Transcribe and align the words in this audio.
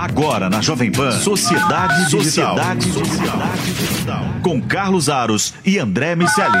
Agora 0.00 0.48
na 0.48 0.62
Jovem 0.62 0.90
Pan, 0.90 1.12
Sociedade 1.12 2.06
Digital. 2.06 2.56
Sociedade, 2.56 2.90
Sociedade 2.90 3.72
Digital. 3.74 4.24
Com 4.42 4.58
Carlos 4.62 5.10
Aros 5.10 5.52
e 5.62 5.78
André 5.78 6.16
Miceli. 6.16 6.56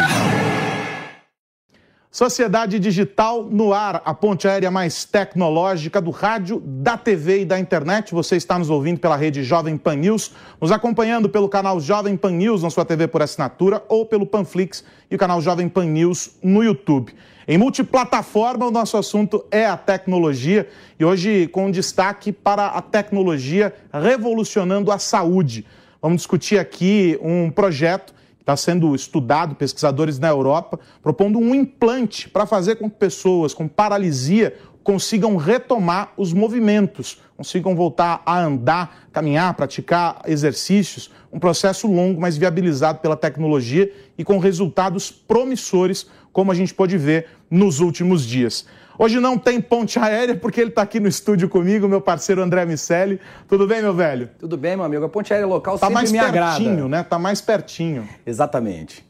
Sociedade 2.10 2.78
Digital 2.78 3.44
no 3.44 3.72
ar, 3.72 4.02
a 4.04 4.12
ponte 4.12 4.46
aérea 4.46 4.70
mais 4.70 5.06
tecnológica 5.06 6.02
do 6.02 6.10
rádio, 6.10 6.62
da 6.66 6.98
TV 6.98 7.40
e 7.40 7.44
da 7.46 7.58
internet. 7.58 8.12
Você 8.12 8.36
está 8.36 8.58
nos 8.58 8.68
ouvindo 8.68 9.00
pela 9.00 9.16
rede 9.16 9.42
Jovem 9.42 9.78
Pan 9.78 9.96
News, 9.96 10.32
nos 10.60 10.70
acompanhando 10.70 11.26
pelo 11.26 11.48
canal 11.48 11.80
Jovem 11.80 12.18
Pan 12.18 12.32
News 12.32 12.62
na 12.62 12.68
sua 12.68 12.84
TV 12.84 13.08
por 13.08 13.22
assinatura 13.22 13.82
ou 13.88 14.04
pelo 14.04 14.26
Panflix 14.26 14.84
e 15.10 15.14
o 15.14 15.18
canal 15.18 15.40
Jovem 15.40 15.66
Pan 15.66 15.86
News 15.86 16.32
no 16.42 16.62
YouTube. 16.62 17.14
Em 17.50 17.58
multiplataforma, 17.58 18.64
o 18.64 18.70
nosso 18.70 18.96
assunto 18.96 19.44
é 19.50 19.66
a 19.66 19.76
tecnologia 19.76 20.68
e 21.00 21.04
hoje 21.04 21.48
com 21.48 21.68
destaque 21.68 22.30
para 22.30 22.68
a 22.68 22.80
tecnologia 22.80 23.74
revolucionando 23.92 24.92
a 24.92 25.00
saúde. 25.00 25.66
Vamos 26.00 26.18
discutir 26.18 26.60
aqui 26.60 27.18
um 27.20 27.50
projeto 27.50 28.14
está 28.38 28.56
sendo 28.56 28.94
estudado, 28.94 29.54
pesquisadores 29.54 30.18
na 30.18 30.28
Europa, 30.28 30.78
propondo 31.02 31.38
um 31.38 31.54
implante 31.54 32.28
para 32.28 32.46
fazer 32.46 32.76
com 32.76 32.88
que 32.88 32.96
pessoas 32.96 33.52
com 33.52 33.68
paralisia 33.68 34.56
consigam 34.82 35.36
retomar 35.36 36.12
os 36.16 36.32
movimentos, 36.32 37.20
consigam 37.36 37.76
voltar 37.76 38.22
a 38.24 38.40
andar, 38.40 39.08
caminhar, 39.12 39.54
praticar 39.54 40.22
exercícios, 40.26 41.10
um 41.32 41.38
processo 41.38 41.86
longo, 41.86 42.20
mas 42.20 42.36
viabilizado 42.36 42.98
pela 42.98 43.16
tecnologia 43.16 43.92
e 44.16 44.24
com 44.24 44.38
resultados 44.38 45.10
promissores, 45.10 46.06
como 46.32 46.52
a 46.52 46.54
gente 46.54 46.74
pode 46.74 46.96
ver 46.96 47.26
nos 47.50 47.80
últimos 47.80 48.24
dias. 48.24 48.66
Hoje 48.98 49.18
não 49.18 49.38
tem 49.38 49.60
ponte 49.60 49.98
aérea 49.98 50.34
porque 50.34 50.60
ele 50.60 50.68
está 50.68 50.82
aqui 50.82 51.00
no 51.00 51.08
estúdio 51.08 51.48
comigo, 51.48 51.88
meu 51.88 52.02
parceiro 52.02 52.42
André 52.42 52.66
Miceli. 52.66 53.18
Tudo 53.48 53.66
bem, 53.66 53.80
meu 53.80 53.94
velho? 53.94 54.28
Tudo 54.38 54.58
bem, 54.58 54.76
meu 54.76 54.84
amigo. 54.84 55.04
A 55.04 55.08
ponte 55.08 55.32
aérea 55.32 55.46
local 55.46 55.78
tá 55.78 55.86
sempre 55.86 55.94
mais 55.94 56.12
me 56.12 56.18
pertinho, 56.18 56.70
agrada. 56.70 56.88
né? 56.88 57.02
Tá 57.02 57.18
mais 57.18 57.40
pertinho. 57.40 58.06
Exatamente. 58.26 59.02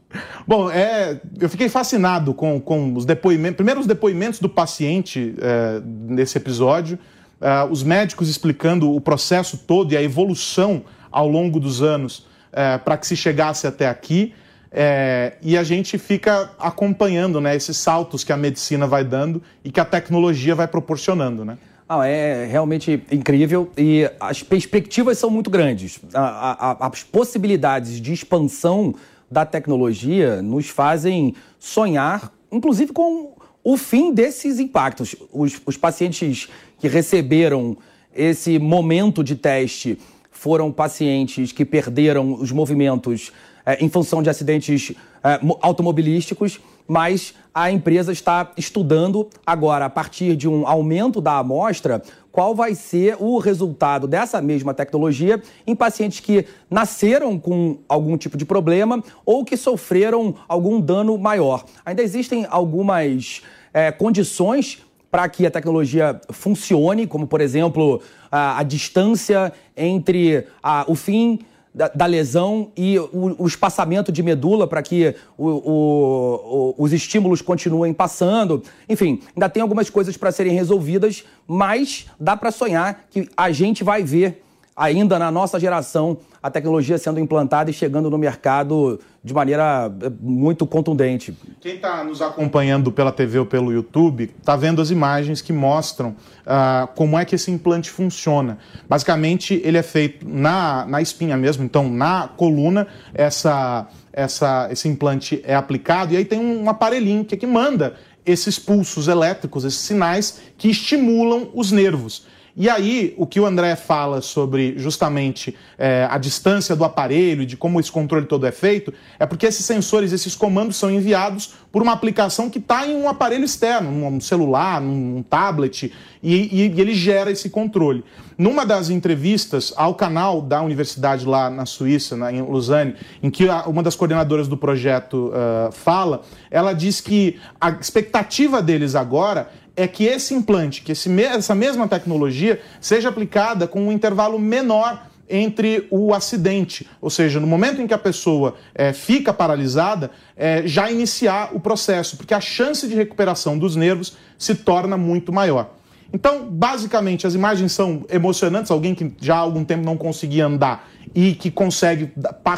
Bom, 0.46 0.70
é, 0.70 1.20
eu 1.41 1.48
fiquei 1.48 1.68
fascinado 1.68 2.32
com, 2.34 2.60
com 2.60 2.94
os 2.94 3.04
depoimentos. 3.04 3.56
Primeiro, 3.56 3.80
os 3.80 3.86
depoimentos 3.86 4.38
do 4.38 4.48
paciente 4.48 5.34
é, 5.41 5.80
nesse 5.84 6.38
episódio, 6.38 6.96
é, 7.41 7.64
os 7.68 7.82
médicos 7.82 8.28
explicando 8.28 8.94
o 8.94 9.00
processo 9.00 9.58
todo 9.58 9.92
e 9.92 9.96
a 9.96 10.02
evolução 10.02 10.84
ao 11.10 11.28
longo 11.28 11.58
dos 11.58 11.82
anos 11.82 12.26
é, 12.52 12.78
para 12.78 12.96
que 12.96 13.06
se 13.06 13.16
chegasse 13.16 13.66
até 13.66 13.88
aqui. 13.88 14.34
É, 14.72 15.34
e 15.42 15.58
a 15.58 15.64
gente 15.64 15.98
fica 15.98 16.50
acompanhando 16.58 17.40
né, 17.40 17.56
esses 17.56 17.76
saltos 17.76 18.22
que 18.22 18.32
a 18.32 18.36
medicina 18.36 18.86
vai 18.86 19.02
dando 19.02 19.42
e 19.64 19.70
que 19.70 19.80
a 19.80 19.84
tecnologia 19.84 20.54
vai 20.54 20.68
proporcionando. 20.68 21.44
Né? 21.44 21.58
Ah, 21.88 22.06
é 22.06 22.46
realmente 22.46 23.02
incrível 23.10 23.70
e 23.76 24.08
as 24.20 24.44
perspectivas 24.44 25.18
são 25.18 25.28
muito 25.28 25.50
grandes. 25.50 25.98
A, 26.14 26.72
a, 26.72 26.86
as 26.86 27.02
possibilidades 27.02 28.00
de 28.00 28.12
expansão 28.12 28.94
da 29.28 29.44
tecnologia 29.44 30.41
nos 30.41 30.68
fazem 30.68 31.34
sonhar, 31.58 32.32
inclusive 32.50 32.92
com 32.92 33.34
o 33.64 33.76
fim 33.76 34.14
desses 34.14 34.60
impactos. 34.60 35.16
Os, 35.32 35.60
os 35.66 35.76
pacientes 35.76 36.48
que 36.78 36.86
receberam 36.86 37.76
esse 38.14 38.58
momento 38.58 39.22
de 39.24 39.34
teste 39.34 39.98
foram 40.41 40.72
pacientes 40.72 41.52
que 41.52 41.66
perderam 41.66 42.33
os 42.33 42.50
movimentos 42.50 43.30
é, 43.66 43.84
em 43.84 43.91
função 43.91 44.22
de 44.22 44.30
acidentes 44.30 44.94
é, 45.22 45.38
automobilísticos, 45.60 46.58
mas 46.88 47.34
a 47.55 47.70
empresa 47.70 48.10
está 48.10 48.50
estudando 48.56 49.28
agora, 49.44 49.84
a 49.84 49.91
partir 49.91 50.34
de 50.36 50.48
um 50.48 50.66
aumento 50.66 51.20
da 51.20 51.36
amostra, 51.36 52.00
qual 52.32 52.55
vai 52.55 52.74
ser 52.74 53.19
o 53.20 53.36
resultado 53.36 54.06
dessa 54.06 54.41
mesma 54.41 54.72
tecnologia 54.72 55.42
em 55.66 55.77
pacientes 55.77 56.20
que 56.20 56.47
nasceram 56.70 57.38
com 57.38 57.77
algum 57.86 58.16
tipo 58.16 58.38
de 58.38 58.47
problema 58.47 59.04
ou 59.27 59.44
que 59.44 59.58
sofreram 59.58 60.34
algum 60.48 60.80
dano 60.80 61.19
maior. 61.19 61.66
Ainda 61.84 62.03
existem 62.03 62.47
algumas 62.48 63.43
é, 63.75 63.93
condições 63.93 64.78
para 65.10 65.28
que 65.28 65.44
a 65.44 65.50
tecnologia 65.50 66.21
funcione, 66.31 67.06
como, 67.06 67.26
por 67.26 67.41
exemplo, 67.41 68.00
a, 68.31 68.59
a 68.60 68.62
distância 68.62 69.53
entre 69.76 70.47
a, 70.62 70.84
o 70.87 70.94
fim 70.94 71.41
da, 71.75 71.88
da, 71.88 72.06
lesão 72.06 72.71
e 72.76 72.98
o, 72.98 73.37
o, 73.38 73.47
espaçamento 73.47 74.10
de 74.10 74.22
medula 74.22 74.66
para 74.66 74.82
que 74.82 75.15
o, 75.38 75.49
o, 75.49 76.75
os 76.78 76.93
estímulos 76.93 77.41
continuem 77.41 77.93
passando. 77.93 78.62
Enfim, 78.88 79.20
ainda 79.34 79.49
tem 79.49 79.62
algumas 79.62 79.88
coisas 79.88 80.16
para 80.16 80.32
serem 80.32 80.53
resolvidas, 80.53 81.25
mas 81.47 82.06
dá 82.19 82.37
para 82.37 82.50
sonhar 82.50 83.06
que 83.10 83.28
a 83.37 83.50
gente 83.53 83.84
vai 83.84 84.03
ver 84.03 84.43
ainda 84.76 85.19
na 85.19 85.31
nossa 85.31 85.60
geração 85.60 86.19
a 86.43 86.50
tecnologia 86.50 86.97
sendo 86.99 87.20
implantada 87.20 87.70
e 87.70 87.72
chegando 87.72 88.10
no 88.10 88.16
mercado 88.16 88.99
de 89.22 89.34
maneira 89.34 89.92
eh, 90.03 90.10
muito 90.20 90.66
contundente. 90.66 91.36
Quem 91.60 91.75
está 91.75 92.03
nos 92.03 92.22
acompanhando 92.22 92.91
pela 92.91 93.12
TV 93.12 93.38
ou 93.38 93.47
pelo 93.47 93.70
YouTube 93.70 94.31
está 94.38 94.56
vendo 94.56 94.81
as 94.81 94.91
imagens 94.91 95.42
que 95.42 95.53
mostram 95.53 96.10
uh, 96.10 96.86
como 96.94 97.19
é 97.19 97.25
que 97.25 97.34
esse 97.34 97.50
implante 97.50 97.91
funciona. 97.91 98.58
Basicamente, 98.88 99.60
ele 99.62 99.76
é 99.76 99.82
feito 99.82 100.26
na, 100.26 100.86
na 100.86 101.03
espinha 101.03 101.36
mesmo, 101.36 101.62
então 101.62 101.91
na 101.91 102.28
coluna, 102.28 102.86
essa, 103.12 103.88
essa, 104.10 104.69
esse 104.70 104.88
implante 104.88 105.42
é 105.44 105.54
aplicado 105.54 106.14
e 106.14 106.16
aí 106.16 106.25
tem 106.25 106.41
um 106.41 106.69
aparelhinho 106.70 107.25
que, 107.25 107.34
é 107.34 107.38
que 107.38 107.47
manda 107.47 107.97
esses 108.25 108.58
pulsos 108.58 109.06
elétricos, 109.06 109.64
esses 109.64 109.81
sinais 109.81 110.41
que 110.56 110.69
estimulam 110.69 111.50
os 111.54 111.70
nervos. 111.70 112.26
E 112.56 112.69
aí, 112.69 113.15
o 113.16 113.27
que 113.27 113.38
o 113.38 113.47
André 113.47 113.77
fala 113.77 114.21
sobre 114.21 114.75
justamente 114.77 115.55
é, 115.78 116.06
a 116.11 116.19
distância 116.19 116.75
do 116.75 116.84
aparelho 116.84 117.43
e 117.43 117.47
de 117.47 117.56
como 117.56 117.78
esse 117.78 117.91
controle 117.91 118.27
todo 118.27 118.47
é 118.47 118.53
feito, 118.53 118.93
é 119.19 119.27
porque 119.27 119.47
esses 119.47 119.65
sensores, 119.65 120.12
esses 120.12 120.34
comandos 120.34 120.77
são 120.77 120.91
enviados 120.91 121.55
por 121.71 121.83
uma 121.83 121.93
aplicação 121.93 122.50
que 122.50 122.59
está 122.59 122.87
em 122.87 122.94
um 122.94 123.09
aparelho 123.09 123.44
externo, 123.44 123.91
num 123.91 124.21
celular, 124.21 124.81
num 124.81 125.22
tablet, 125.22 125.93
e, 126.22 126.34
e, 126.37 126.72
e, 126.75 126.81
ele 126.81 126.94
gera 126.94 127.31
esse 127.31 127.49
controle. 127.49 128.05
Numa 128.37 128.67
das 128.67 128.91
entrevistas 128.91 129.72
ao 129.77 129.94
canal 129.94 130.43
da 130.43 130.61
universidade 130.62 131.25
lá 131.25 131.49
na 131.49 131.65
Suíça, 131.65 132.17
na, 132.17 132.32
em 132.32 132.43
Lausanne, 132.43 132.94
em 133.22 133.31
que 133.31 133.49
a, 133.49 133.67
uma 133.67 133.82
das 133.82 133.94
coordenadoras 133.94 134.49
do 134.49 134.56
projeto 134.56 135.31
uh, 135.31 135.72
fala, 135.72 136.22
ela 136.50 136.72
diz 136.72 137.00
que 137.00 137.38
a 137.61 137.71
expectativa 137.71 138.61
deles 138.62 138.94
agora 138.94 139.50
é 139.80 139.88
que 139.88 140.04
esse 140.04 140.34
implante, 140.34 140.82
que 140.82 140.92
esse, 140.92 141.10
essa 141.22 141.54
mesma 141.54 141.88
tecnologia 141.88 142.60
seja 142.80 143.08
aplicada 143.08 143.66
com 143.66 143.86
um 143.86 143.92
intervalo 143.92 144.38
menor 144.38 145.06
entre 145.28 145.86
o 145.91 146.12
acidente, 146.12 146.88
ou 147.00 147.08
seja, 147.08 147.38
no 147.38 147.46
momento 147.46 147.80
em 147.80 147.86
que 147.86 147.94
a 147.94 147.98
pessoa 147.98 148.56
é, 148.74 148.92
fica 148.92 149.32
paralisada, 149.32 150.10
é, 150.36 150.66
já 150.66 150.90
iniciar 150.90 151.50
o 151.54 151.60
processo, 151.60 152.16
porque 152.16 152.34
a 152.34 152.40
chance 152.40 152.88
de 152.88 152.94
recuperação 152.96 153.56
dos 153.56 153.76
nervos 153.76 154.16
se 154.36 154.56
torna 154.56 154.96
muito 154.96 155.32
maior. 155.32 155.70
Então, 156.12 156.48
basicamente, 156.50 157.26
as 157.26 157.34
imagens 157.34 157.70
são 157.70 158.04
emocionantes. 158.10 158.70
Alguém 158.70 158.94
que 158.94 159.12
já 159.20 159.36
há 159.36 159.38
algum 159.38 159.64
tempo 159.64 159.84
não 159.84 159.96
conseguia 159.96 160.46
andar 160.46 160.88
e 161.14 161.34
que 161.34 161.50
consegue 161.50 162.12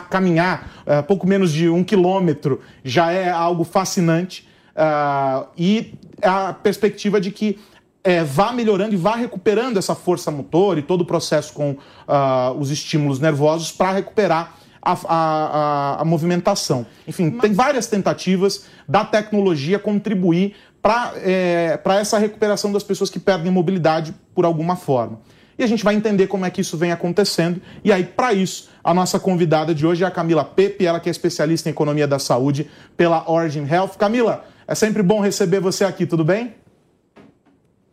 caminhar 0.09 0.83
é, 0.87 1.03
pouco 1.03 1.27
menos 1.27 1.53
de 1.53 1.69
um 1.69 1.85
quilômetro 1.85 2.61
já 2.83 3.13
é 3.13 3.29
algo 3.29 3.65
fascinante. 3.65 4.49
Uh, 4.75 5.47
e 5.57 5.95
a 6.23 6.53
perspectiva 6.53 7.21
de 7.21 7.31
que 7.31 7.59
é, 8.05 8.25
vá 8.25 8.53
melhorando 8.53 8.95
e 8.95 8.97
vá 8.97 9.15
recuperando 9.15 9.77
essa 9.77 9.95
força 9.95 10.31
motor 10.31 10.79
e 10.79 10.83
todo 10.83 11.03
o 11.03 11.05
processo 11.05 11.53
com 11.53 11.73
uh, 11.73 12.59
os 12.59 12.71
estímulos 12.71 13.21
nervosos 13.21 13.71
para 13.71 13.93
recuperar 13.93 14.57
a, 14.81 14.99
a, 15.05 16.01
a, 16.01 16.05
movimentação. 16.05 16.85
Enfim, 17.07 17.31
Mas... 17.31 17.43
tem 17.43 17.53
várias 17.53 17.87
tentativas 17.87 18.65
da 18.89 19.05
tecnologia 19.05 19.79
contribuir 19.79 20.57
para 20.83 21.13
é, 21.19 21.81
essa 22.01 22.19
recuperação 22.19 22.73
das 22.73 22.83
pessoas 22.83 23.09
que 23.09 23.21
perdem 23.21 23.53
mobilidade 23.53 24.13
por 24.35 24.45
alguma 24.45 24.75
forma. 24.75 25.21
E 25.57 25.63
a 25.63 25.67
gente 25.67 25.85
vai 25.85 25.95
entender 25.95 26.27
como 26.27 26.45
é 26.45 26.51
que 26.51 26.61
isso 26.61 26.77
vem 26.77 26.91
acontecendo. 26.91 27.63
E 27.85 27.93
aí, 27.93 28.03
para 28.03 28.33
isso, 28.33 28.69
a 28.83 28.93
nossa 28.93 29.21
convidada 29.21 29.73
de 29.73 29.87
hoje 29.87 30.03
é 30.03 30.07
a 30.07 30.11
Camila 30.11 30.45
Pepe, 30.45 30.85
ela 30.85 30.99
que 30.99 31.09
é 31.09 31.13
especialista 31.13 31.69
em 31.69 31.73
economia 31.73 32.09
da 32.09 32.19
saúde 32.19 32.69
pela 32.97 33.31
Origin 33.31 33.65
Health. 33.71 33.91
Camila, 33.97 34.45
é 34.73 34.75
sempre 34.75 35.03
bom 35.03 35.21
receber 35.21 35.61
você 35.61 35.85
aqui, 35.85 36.07
tudo 36.07 36.25
bem? 36.25 36.55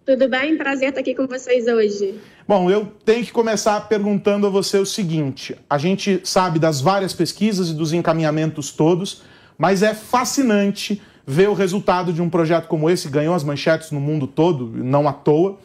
Tudo 0.05 0.29
bem? 0.29 0.57
Prazer 0.57 0.87
estar 0.87 1.01
aqui 1.01 1.13
com 1.13 1.27
vocês 1.27 1.67
hoje. 1.67 2.17
Bom, 2.47 2.71
eu 2.71 2.85
tenho 3.03 3.25
que 3.25 3.33
começar 3.33 3.81
perguntando 3.89 4.47
a 4.47 4.49
você 4.49 4.77
o 4.77 4.85
seguinte: 4.85 5.57
a 5.69 5.77
gente 5.77 6.21
sabe 6.23 6.57
das 6.57 6.79
várias 6.79 7.11
pesquisas 7.11 7.67
e 7.67 7.73
dos 7.73 7.91
encaminhamentos 7.91 8.71
todos, 8.71 9.23
mas 9.57 9.83
é 9.83 9.93
fascinante 9.93 11.01
ver 11.27 11.49
o 11.49 11.53
resultado 11.53 12.13
de 12.13 12.21
um 12.21 12.29
projeto 12.29 12.69
como 12.69 12.89
esse, 12.89 13.09
ganhou 13.09 13.35
as 13.35 13.43
manchetes 13.43 13.91
no 13.91 13.99
mundo 13.99 14.25
todo, 14.25 14.71
não 14.81 15.05
à 15.05 15.11
toa. 15.11 15.59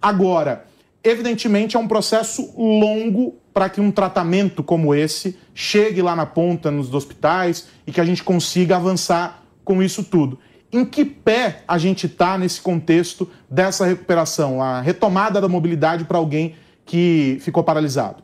Agora, 0.00 0.64
evidentemente 1.02 1.76
é 1.76 1.80
um 1.80 1.88
processo 1.88 2.54
longo 2.56 3.34
para 3.52 3.68
que 3.68 3.80
um 3.80 3.90
tratamento 3.90 4.62
como 4.62 4.94
esse 4.94 5.36
chegue 5.52 6.00
lá 6.00 6.14
na 6.14 6.24
ponta 6.24 6.70
nos 6.70 6.94
hospitais 6.94 7.66
e 7.84 7.90
que 7.90 8.00
a 8.00 8.04
gente 8.04 8.22
consiga 8.22 8.76
avançar 8.76 9.42
com 9.64 9.82
isso 9.82 10.04
tudo. 10.04 10.38
Em 10.72 10.86
que 10.86 11.04
pé 11.04 11.62
a 11.68 11.76
gente 11.76 12.06
está 12.06 12.38
nesse 12.38 12.60
contexto 12.60 13.30
dessa 13.50 13.84
recuperação, 13.84 14.62
a 14.62 14.80
retomada 14.80 15.38
da 15.38 15.48
mobilidade 15.48 16.04
para 16.04 16.16
alguém 16.16 16.56
que 16.86 17.36
ficou 17.40 17.62
paralisado? 17.62 18.22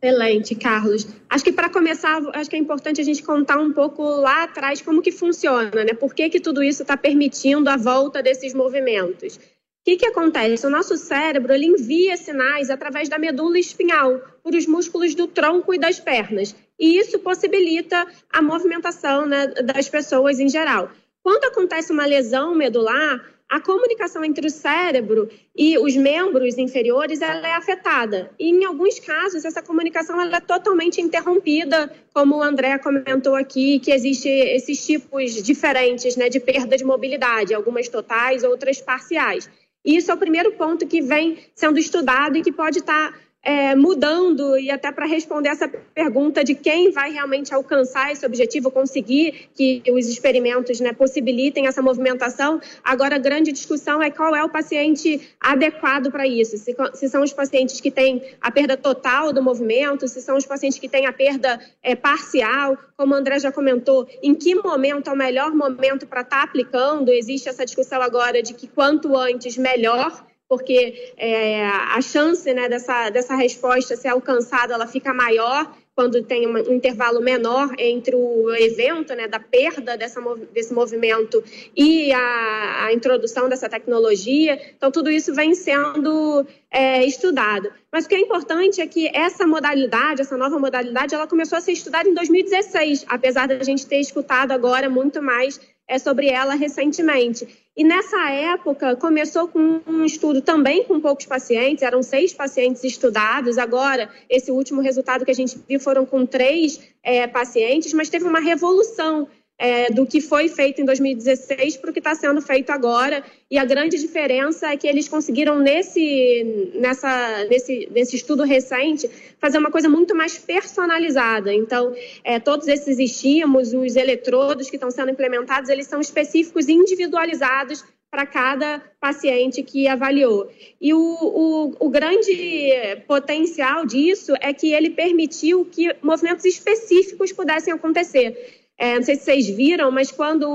Excelente, 0.00 0.54
Carlos. 0.54 1.08
Acho 1.28 1.42
que 1.42 1.50
para 1.50 1.68
começar, 1.68 2.20
acho 2.34 2.48
que 2.48 2.54
é 2.54 2.58
importante 2.58 3.00
a 3.00 3.04
gente 3.04 3.24
contar 3.24 3.58
um 3.58 3.72
pouco 3.72 4.04
lá 4.04 4.44
atrás 4.44 4.80
como 4.80 5.02
que 5.02 5.10
funciona, 5.10 5.84
né? 5.84 5.94
Por 5.94 6.14
que, 6.14 6.28
que 6.28 6.38
tudo 6.38 6.62
isso 6.62 6.82
está 6.82 6.96
permitindo 6.96 7.68
a 7.68 7.76
volta 7.76 8.22
desses 8.22 8.54
movimentos? 8.54 9.36
O 9.36 9.40
que, 9.84 9.96
que 9.96 10.06
acontece? 10.06 10.64
O 10.64 10.70
nosso 10.70 10.96
cérebro 10.96 11.52
ele 11.52 11.66
envia 11.66 12.16
sinais 12.16 12.70
através 12.70 13.08
da 13.08 13.18
medula 13.18 13.58
espinhal, 13.58 14.20
por 14.44 14.54
os 14.54 14.66
músculos 14.66 15.14
do 15.14 15.26
tronco 15.26 15.74
e 15.74 15.78
das 15.78 15.98
pernas. 15.98 16.54
E 16.78 16.98
isso 16.98 17.18
possibilita 17.18 18.06
a 18.30 18.42
movimentação 18.42 19.26
né, 19.26 19.46
das 19.46 19.88
pessoas 19.88 20.38
em 20.38 20.48
geral. 20.48 20.90
Quando 21.22 21.44
acontece 21.44 21.90
uma 21.90 22.06
lesão 22.06 22.54
medular, 22.54 23.20
a 23.48 23.60
comunicação 23.60 24.24
entre 24.24 24.48
o 24.48 24.50
cérebro 24.50 25.28
e 25.56 25.78
os 25.78 25.96
membros 25.96 26.58
inferiores 26.58 27.20
ela 27.20 27.46
é 27.46 27.54
afetada. 27.54 28.30
E, 28.38 28.50
em 28.50 28.64
alguns 28.64 28.98
casos, 28.98 29.44
essa 29.44 29.62
comunicação 29.62 30.20
ela 30.20 30.38
é 30.38 30.40
totalmente 30.40 31.00
interrompida, 31.00 31.92
como 32.12 32.36
o 32.36 32.42
André 32.42 32.76
comentou 32.78 33.36
aqui, 33.36 33.78
que 33.78 33.92
existem 33.92 34.54
esses 34.56 34.84
tipos 34.84 35.42
diferentes 35.42 36.16
né, 36.16 36.28
de 36.28 36.40
perda 36.40 36.76
de 36.76 36.84
mobilidade, 36.84 37.54
algumas 37.54 37.88
totais, 37.88 38.42
outras 38.42 38.80
parciais. 38.80 39.48
E 39.84 39.96
isso 39.96 40.10
é 40.10 40.14
o 40.14 40.18
primeiro 40.18 40.52
ponto 40.54 40.84
que 40.84 41.00
vem 41.00 41.38
sendo 41.54 41.78
estudado 41.78 42.36
e 42.36 42.42
que 42.42 42.50
pode 42.50 42.80
estar 42.80 43.16
é, 43.46 43.76
mudando 43.76 44.58
e 44.58 44.72
até 44.72 44.90
para 44.90 45.06
responder 45.06 45.50
essa 45.50 45.68
pergunta 45.68 46.42
de 46.42 46.52
quem 46.52 46.90
vai 46.90 47.12
realmente 47.12 47.54
alcançar 47.54 48.10
esse 48.10 48.26
objetivo, 48.26 48.72
conseguir 48.72 49.48
que 49.54 49.84
os 49.88 50.08
experimentos 50.08 50.80
né, 50.80 50.92
possibilitem 50.92 51.68
essa 51.68 51.80
movimentação. 51.80 52.60
Agora, 52.82 53.14
a 53.14 53.18
grande 53.18 53.52
discussão 53.52 54.02
é 54.02 54.10
qual 54.10 54.34
é 54.34 54.42
o 54.42 54.48
paciente 54.48 55.32
adequado 55.40 56.10
para 56.10 56.26
isso. 56.26 56.58
Se, 56.58 56.74
se, 56.94 57.08
são 57.08 57.22
os 57.22 57.32
pacientes 57.32 57.80
que 57.80 57.88
têm 57.88 58.20
a 58.40 58.50
perda 58.50 58.76
total 58.76 59.32
do 59.32 59.40
movimento, 59.40 60.08
se 60.08 60.20
são 60.20 60.36
os 60.36 60.44
pacientes 60.44 60.80
que 60.80 60.88
têm 60.88 61.06
a 61.06 61.12
perda 61.12 61.60
é, 61.80 61.94
parcial, 61.94 62.76
como 62.96 63.14
o 63.14 63.16
André 63.16 63.38
já 63.38 63.52
comentou, 63.52 64.08
em 64.20 64.34
que 64.34 64.56
momento 64.56 65.08
é 65.08 65.12
o 65.12 65.16
melhor 65.16 65.54
momento 65.54 66.04
para 66.04 66.22
estar 66.22 66.38
tá 66.38 66.42
aplicando. 66.42 67.12
Existe 67.12 67.48
essa 67.48 67.64
discussão 67.64 68.02
agora 68.02 68.42
de 68.42 68.54
que 68.54 68.66
quanto 68.66 69.16
antes, 69.16 69.56
melhor 69.56 70.26
porque 70.48 71.12
é, 71.16 71.66
a 71.66 72.00
chance 72.00 72.52
né, 72.52 72.68
dessa, 72.68 73.10
dessa 73.10 73.34
resposta 73.34 73.96
ser 73.96 74.08
alcançada 74.08 74.74
ela 74.74 74.86
fica 74.86 75.12
maior 75.12 75.74
quando 75.96 76.22
tem 76.22 76.46
um 76.46 76.74
intervalo 76.74 77.22
menor 77.22 77.74
entre 77.78 78.14
o 78.14 78.54
evento, 78.54 79.14
né, 79.14 79.26
da 79.26 79.40
perda 79.40 79.96
dessa, 79.96 80.20
desse 80.52 80.74
movimento 80.74 81.42
e 81.74 82.12
a, 82.12 82.84
a, 82.84 82.92
introdução 82.92 83.48
dessa 83.48 83.66
tecnologia. 83.66 84.60
Então, 84.76 84.90
tudo 84.90 85.10
isso 85.10 85.34
vem 85.34 85.54
sendo 85.54 86.46
é, 86.70 87.02
estudado. 87.02 87.72
Mas 87.90 88.04
o 88.04 88.08
que 88.10 88.14
é 88.14 88.20
importante 88.20 88.82
é 88.82 88.86
que 88.86 89.08
essa 89.08 89.46
modalidade, 89.46 90.20
essa 90.20 90.36
nova 90.36 90.58
modalidade, 90.58 91.14
ela 91.14 91.26
começou 91.26 91.56
a 91.56 91.62
ser 91.62 91.72
estudada 91.72 92.06
em 92.06 92.12
2016, 92.12 93.06
apesar 93.08 93.48
da 93.48 93.64
gente 93.64 93.86
ter 93.86 93.98
escutado 93.98 94.52
agora 94.52 94.90
muito 94.90 95.22
mais 95.22 95.58
é, 95.88 95.98
sobre 95.98 96.28
ela 96.28 96.54
recentemente. 96.54 97.46
E 97.76 97.84
nessa 97.84 98.30
época 98.30 98.96
começou 98.96 99.48
com 99.48 99.80
um 99.86 100.04
estudo 100.04 100.40
também 100.40 100.84
com 100.84 101.00
poucos 101.00 101.26
pacientes, 101.26 101.82
eram 101.82 102.02
seis 102.02 102.32
pacientes 102.32 102.82
estudados. 102.82 103.58
Agora, 103.58 104.08
esse 104.28 104.50
último 104.50 104.80
resultado 104.80 105.24
que 105.24 105.30
a 105.30 105.34
gente 105.34 105.58
viu 105.68 105.78
foram 105.78 106.06
com 106.06 106.24
três 106.24 106.80
é, 107.02 107.26
pacientes, 107.26 107.92
mas 107.92 108.08
teve 108.08 108.24
uma 108.24 108.40
revolução 108.40 109.28
é, 109.58 109.90
do 109.90 110.06
que 110.06 110.20
foi 110.20 110.48
feito 110.48 110.80
em 110.80 110.84
2016 110.84 111.78
para 111.78 111.90
o 111.90 111.92
que 111.92 112.00
está 112.00 112.14
sendo 112.14 112.40
feito 112.42 112.70
agora. 112.70 113.24
E 113.50 113.58
a 113.58 113.64
grande 113.64 113.98
diferença 113.98 114.68
é 114.70 114.76
que 114.76 114.86
eles 114.86 115.08
conseguiram, 115.08 115.58
nesse, 115.58 116.72
nessa, 116.74 117.44
nesse, 117.44 117.88
nesse 117.90 118.16
estudo 118.16 118.42
recente, 118.42 119.08
fazer 119.38 119.58
uma 119.58 119.70
coisa 119.70 119.88
muito 119.88 120.14
mais 120.14 120.36
personalizada. 120.36 121.54
Então, 121.54 121.94
é, 122.22 122.38
todos 122.38 122.68
esses 122.68 122.98
estímulos, 122.98 123.72
os 123.72 123.96
eletrodos 123.96 124.68
que 124.68 124.76
estão 124.76 124.90
sendo 124.90 125.10
implementados, 125.10 125.70
eles 125.70 125.86
são 125.86 126.00
específicos 126.00 126.68
e 126.68 126.72
individualizados 126.72 127.84
para 128.10 128.24
cada 128.24 128.80
paciente 129.00 129.62
que 129.62 129.88
avaliou. 129.88 130.50
E 130.80 130.94
o, 130.94 130.98
o, 130.98 131.86
o, 131.86 131.90
grande 131.90 132.72
potencial 133.06 133.84
disso 133.84 134.32
é 134.40 134.54
que 134.54 134.72
ele 134.72 134.90
permitiu 134.90 135.64
que 135.66 135.94
movimentos 136.02 136.44
específicos 136.44 137.32
pudessem 137.32 137.74
acontecer. 137.74 138.65
É, 138.78 138.96
não 138.96 139.02
sei 139.02 139.16
se 139.16 139.22
vocês 139.22 139.48
viram, 139.48 139.90
mas 139.90 140.10
quando 140.10 140.46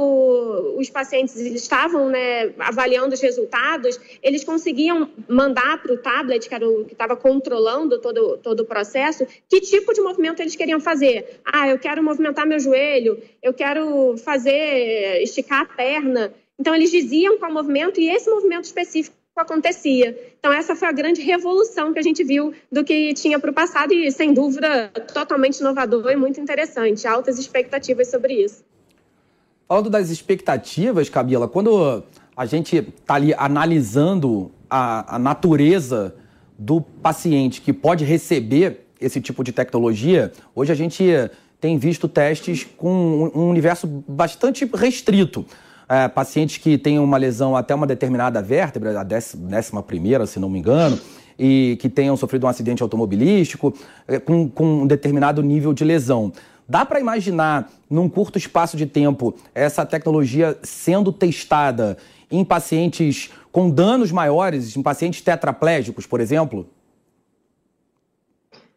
os 0.77 0.89
pacientes 0.91 1.35
estavam 1.38 2.07
né, 2.09 2.53
avaliando 2.59 3.15
os 3.15 3.21
resultados, 3.21 4.00
eles 4.21 4.44
conseguiam 4.44 5.09
mandar 5.27 5.81
para 5.81 5.94
o 5.94 5.97
tablet, 5.97 6.47
que 6.47 6.53
era 6.53 6.68
o 6.68 6.85
que 6.85 6.94
estava 6.94 7.15
controlando 7.15 8.00
todo, 8.00 8.38
todo 8.38 8.59
o 8.59 8.65
processo, 8.65 9.25
que 9.50 9.59
tipo 9.59 9.91
de 9.91 10.01
movimento 10.01 10.39
eles 10.39 10.56
queriam 10.56 10.79
fazer. 10.79 11.41
Ah, 11.44 11.68
eu 11.68 11.79
quero 11.79 12.03
movimentar 12.03 12.45
meu 12.45 12.59
joelho, 12.59 13.19
eu 13.41 13.56
quero 13.56 14.15
fazer, 14.18 15.23
esticar 15.23 15.62
a 15.62 15.65
perna. 15.65 16.31
Então, 16.59 16.75
eles 16.75 16.91
diziam 16.91 17.39
qual 17.39 17.51
movimento 17.51 18.00
e 18.00 18.07
esse 18.07 18.29
movimento 18.29 18.65
específico 18.65 19.20
acontecia. 19.39 20.18
Então, 20.39 20.51
essa 20.51 20.75
foi 20.75 20.88
a 20.88 20.92
grande 20.92 21.22
revolução 21.22 21.94
que 21.94 22.00
a 22.00 22.01
gente 22.01 22.24
viu 22.24 22.54
do 22.72 22.83
que 22.83 23.13
tinha 23.13 23.39
para 23.39 23.50
o 23.50 23.54
passado 23.54 23.94
e, 23.94 24.12
sem 24.12 24.33
dúvida, 24.33 24.89
totalmente 25.13 25.60
inovador 25.60 26.12
e 26.12 26.16
muito 26.16 26.39
interessante. 26.39 27.07
Altas 27.07 27.39
expectativas 27.39 28.10
sobre 28.10 28.33
isso. 28.33 28.63
Falando 29.68 29.89
das 29.89 30.10
expectativas, 30.10 31.10
Camila, 31.10 31.48
quando 31.48 32.04
a 32.36 32.45
gente 32.45 32.78
está 32.78 33.16
ali 33.16 33.33
analisando 33.33 34.51
a, 34.69 35.16
a 35.16 35.19
natureza 35.19 36.13
do 36.60 36.81
paciente 36.81 37.62
que 37.62 37.72
pode 37.72 38.04
receber 38.04 38.86
esse 39.00 39.22
tipo 39.22 39.44
de 39.44 39.51
tecnologia, 39.51 40.31
hoje 40.54 40.72
a 40.72 40.75
gente 40.75 41.04
tem 41.60 41.78
visto 41.78 42.07
testes 42.07 42.68
com 42.78 43.31
um 43.33 43.50
universo 43.50 43.88
bastante 43.88 44.66
restrito 44.66 45.45
é, 45.91 46.07
pacientes 46.07 46.57
que 46.57 46.77
têm 46.77 46.97
uma 46.99 47.17
lesão 47.17 47.53
até 47.53 47.75
uma 47.75 47.85
determinada 47.85 48.41
vértebra, 48.41 49.01
a 49.01 49.03
décima 49.03 49.83
primeira, 49.83 50.25
se 50.25 50.39
não 50.39 50.49
me 50.49 50.57
engano, 50.57 50.97
e 51.38 51.77
que 51.81 51.89
tenham 51.89 52.15
sofrido 52.15 52.45
um 52.45 52.49
acidente 52.49 52.81
automobilístico 52.81 53.73
é, 54.07 54.17
com, 54.17 54.47
com 54.47 54.83
um 54.83 54.88
determinado 54.88 55.43
nível 55.43 55.73
de 55.73 55.83
lesão. 55.83 56.31
Dá 56.65 56.85
para 56.85 57.01
imaginar, 57.01 57.69
num 57.89 58.07
curto 58.07 58.38
espaço 58.38 58.77
de 58.77 58.85
tempo, 58.85 59.35
essa 59.53 59.85
tecnologia 59.85 60.57
sendo 60.63 61.11
testada 61.11 61.97
em 62.31 62.45
pacientes 62.45 63.29
com 63.51 63.69
danos 63.69 64.13
maiores, 64.13 64.77
em 64.77 64.81
pacientes 64.81 65.19
tetraplégicos, 65.19 66.07
por 66.07 66.21
exemplo? 66.21 66.69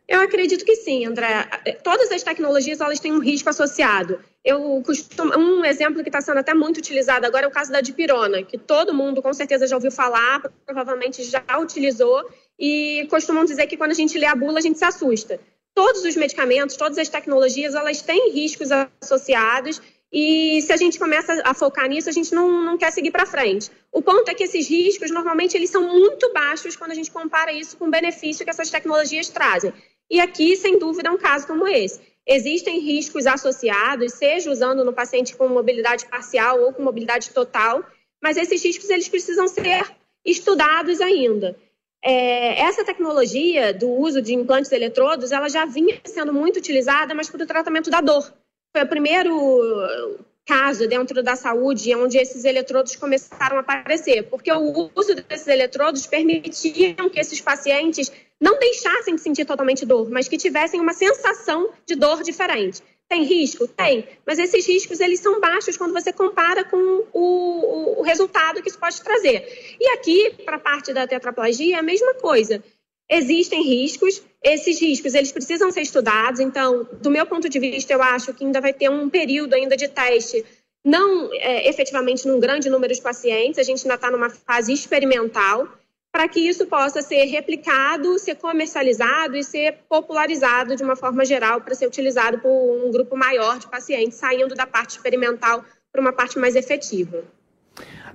Eu 0.06 0.20
acredito 0.20 0.64
que 0.64 0.76
sim, 0.76 1.06
André. 1.06 1.48
Todas 1.82 2.10
as 2.10 2.22
tecnologias 2.22 2.80
elas 2.80 3.00
têm 3.00 3.12
um 3.12 3.20
risco 3.20 3.48
associado. 3.48 4.20
Eu 4.44 4.82
costumo, 4.84 5.36
um 5.38 5.64
exemplo 5.64 6.02
que 6.02 6.10
está 6.10 6.20
sendo 6.20 6.38
até 6.38 6.52
muito 6.52 6.76
utilizado 6.76 7.24
agora 7.24 7.46
é 7.46 7.48
o 7.48 7.52
caso 7.52 7.72
da 7.72 7.80
dipirona, 7.80 8.42
que 8.42 8.58
todo 8.58 8.92
mundo 8.92 9.22
com 9.22 9.32
certeza 9.32 9.66
já 9.66 9.74
ouviu 9.74 9.90
falar, 9.90 10.42
provavelmente 10.66 11.24
já 11.24 11.42
utilizou, 11.58 12.22
e 12.58 13.06
costumam 13.08 13.46
dizer 13.46 13.66
que 13.66 13.76
quando 13.76 13.92
a 13.92 13.94
gente 13.94 14.18
lê 14.18 14.26
a 14.26 14.34
bula 14.34 14.58
a 14.58 14.62
gente 14.62 14.78
se 14.78 14.84
assusta. 14.84 15.40
Todos 15.74 16.04
os 16.04 16.14
medicamentos, 16.16 16.76
todas 16.76 16.98
as 16.98 17.08
tecnologias, 17.08 17.74
elas 17.74 18.02
têm 18.02 18.30
riscos 18.30 18.68
associados 19.00 19.80
e 20.12 20.62
se 20.62 20.72
a 20.72 20.76
gente 20.76 20.96
começa 20.96 21.42
a 21.44 21.52
focar 21.52 21.88
nisso, 21.88 22.08
a 22.08 22.12
gente 22.12 22.32
não, 22.32 22.62
não 22.62 22.78
quer 22.78 22.92
seguir 22.92 23.10
para 23.10 23.26
frente. 23.26 23.68
O 23.90 24.00
ponto 24.00 24.28
é 24.28 24.34
que 24.34 24.44
esses 24.44 24.68
riscos, 24.68 25.10
normalmente, 25.10 25.56
eles 25.56 25.70
são 25.70 25.82
muito 25.82 26.32
baixos 26.32 26.76
quando 26.76 26.92
a 26.92 26.94
gente 26.94 27.10
compara 27.10 27.52
isso 27.52 27.76
com 27.76 27.86
o 27.86 27.90
benefício 27.90 28.44
que 28.44 28.50
essas 28.50 28.70
tecnologias 28.70 29.28
trazem. 29.28 29.72
E 30.10 30.20
aqui, 30.20 30.56
sem 30.56 30.78
dúvida, 30.78 31.08
é 31.08 31.12
um 31.12 31.18
caso 31.18 31.46
como 31.46 31.66
esse. 31.66 32.00
Existem 32.26 32.80
riscos 32.80 33.26
associados, 33.26 34.14
seja 34.14 34.50
usando 34.50 34.84
no 34.84 34.92
paciente 34.92 35.36
com 35.36 35.48
mobilidade 35.48 36.06
parcial 36.06 36.60
ou 36.60 36.72
com 36.72 36.82
mobilidade 36.82 37.30
total, 37.30 37.84
mas 38.22 38.36
esses 38.36 38.62
riscos 38.64 38.88
eles 38.88 39.08
precisam 39.08 39.46
ser 39.46 39.84
estudados 40.24 41.00
ainda. 41.00 41.56
É, 42.02 42.60
essa 42.60 42.84
tecnologia 42.84 43.72
do 43.72 43.88
uso 43.90 44.22
de 44.22 44.34
implantes 44.34 44.72
eletrodos, 44.72 45.32
ela 45.32 45.48
já 45.48 45.64
vinha 45.64 46.00
sendo 46.04 46.32
muito 46.32 46.58
utilizada, 46.58 47.14
mas 47.14 47.28
para 47.28 47.42
o 47.42 47.46
tratamento 47.46 47.90
da 47.90 48.00
dor. 48.00 48.32
Foi 48.72 48.82
o 48.82 48.88
primeiro 48.88 50.18
caso 50.46 50.86
dentro 50.86 51.22
da 51.22 51.36
saúde 51.36 51.94
onde 51.94 52.18
esses 52.18 52.44
eletrodos 52.44 52.96
começaram 52.96 53.56
a 53.56 53.60
aparecer, 53.60 54.24
porque 54.24 54.52
o 54.52 54.90
uso 54.94 55.14
desses 55.14 55.48
eletrodos 55.48 56.06
permitiam 56.06 57.08
que 57.08 57.18
esses 57.18 57.40
pacientes 57.40 58.12
não 58.44 58.58
deixassem 58.58 59.14
de 59.14 59.22
sentir 59.22 59.46
totalmente 59.46 59.86
dor, 59.86 60.10
mas 60.10 60.28
que 60.28 60.36
tivessem 60.36 60.78
uma 60.78 60.92
sensação 60.92 61.70
de 61.86 61.94
dor 61.94 62.22
diferente. 62.22 62.82
Tem 63.08 63.22
risco? 63.22 63.66
Tem, 63.66 64.06
mas 64.26 64.38
esses 64.38 64.66
riscos 64.66 65.00
eles 65.00 65.20
são 65.20 65.40
baixos 65.40 65.78
quando 65.78 65.94
você 65.94 66.12
compara 66.12 66.62
com 66.62 67.06
o, 67.10 68.00
o, 68.00 68.02
resultado 68.02 68.60
que 68.62 68.68
isso 68.68 68.78
pode 68.78 69.00
trazer. 69.00 69.76
E 69.80 69.88
aqui, 69.94 70.34
para 70.44 70.56
a 70.56 70.60
parte 70.60 70.92
da 70.92 71.06
tetraplegia, 71.06 71.76
é 71.76 71.78
a 71.78 71.82
mesma 71.82 72.12
coisa. 72.16 72.62
Existem 73.10 73.62
riscos, 73.62 74.22
esses 74.42 74.78
riscos 74.78 75.14
eles 75.14 75.32
precisam 75.32 75.70
ser 75.70 75.80
estudados, 75.80 76.38
então, 76.38 76.86
do 77.00 77.10
meu 77.10 77.24
ponto 77.24 77.48
de 77.48 77.58
vista, 77.58 77.94
eu 77.94 78.02
acho 78.02 78.34
que 78.34 78.44
ainda 78.44 78.60
vai 78.60 78.74
ter 78.74 78.90
um 78.90 79.08
período 79.08 79.54
ainda 79.54 79.74
de 79.74 79.88
teste, 79.88 80.44
não 80.84 81.30
é, 81.32 81.66
efetivamente 81.66 82.28
num 82.28 82.38
grande 82.38 82.68
número 82.68 82.92
de 82.92 83.00
pacientes, 83.00 83.58
a 83.58 83.62
gente 83.62 83.82
ainda 83.84 83.94
está 83.94 84.10
numa 84.10 84.28
fase 84.28 84.70
experimental, 84.70 85.66
para 86.14 86.28
que 86.28 86.38
isso 86.38 86.64
possa 86.66 87.02
ser 87.02 87.24
replicado, 87.24 88.20
ser 88.20 88.36
comercializado 88.36 89.36
e 89.36 89.42
ser 89.42 89.78
popularizado 89.88 90.76
de 90.76 90.84
uma 90.84 90.94
forma 90.94 91.24
geral 91.24 91.60
para 91.60 91.74
ser 91.74 91.88
utilizado 91.88 92.38
por 92.38 92.48
um 92.48 92.92
grupo 92.92 93.16
maior 93.16 93.58
de 93.58 93.66
pacientes, 93.66 94.16
saindo 94.16 94.54
da 94.54 94.64
parte 94.64 94.90
experimental 94.90 95.64
para 95.90 96.00
uma 96.00 96.12
parte 96.12 96.38
mais 96.38 96.54
efetiva. 96.54 97.24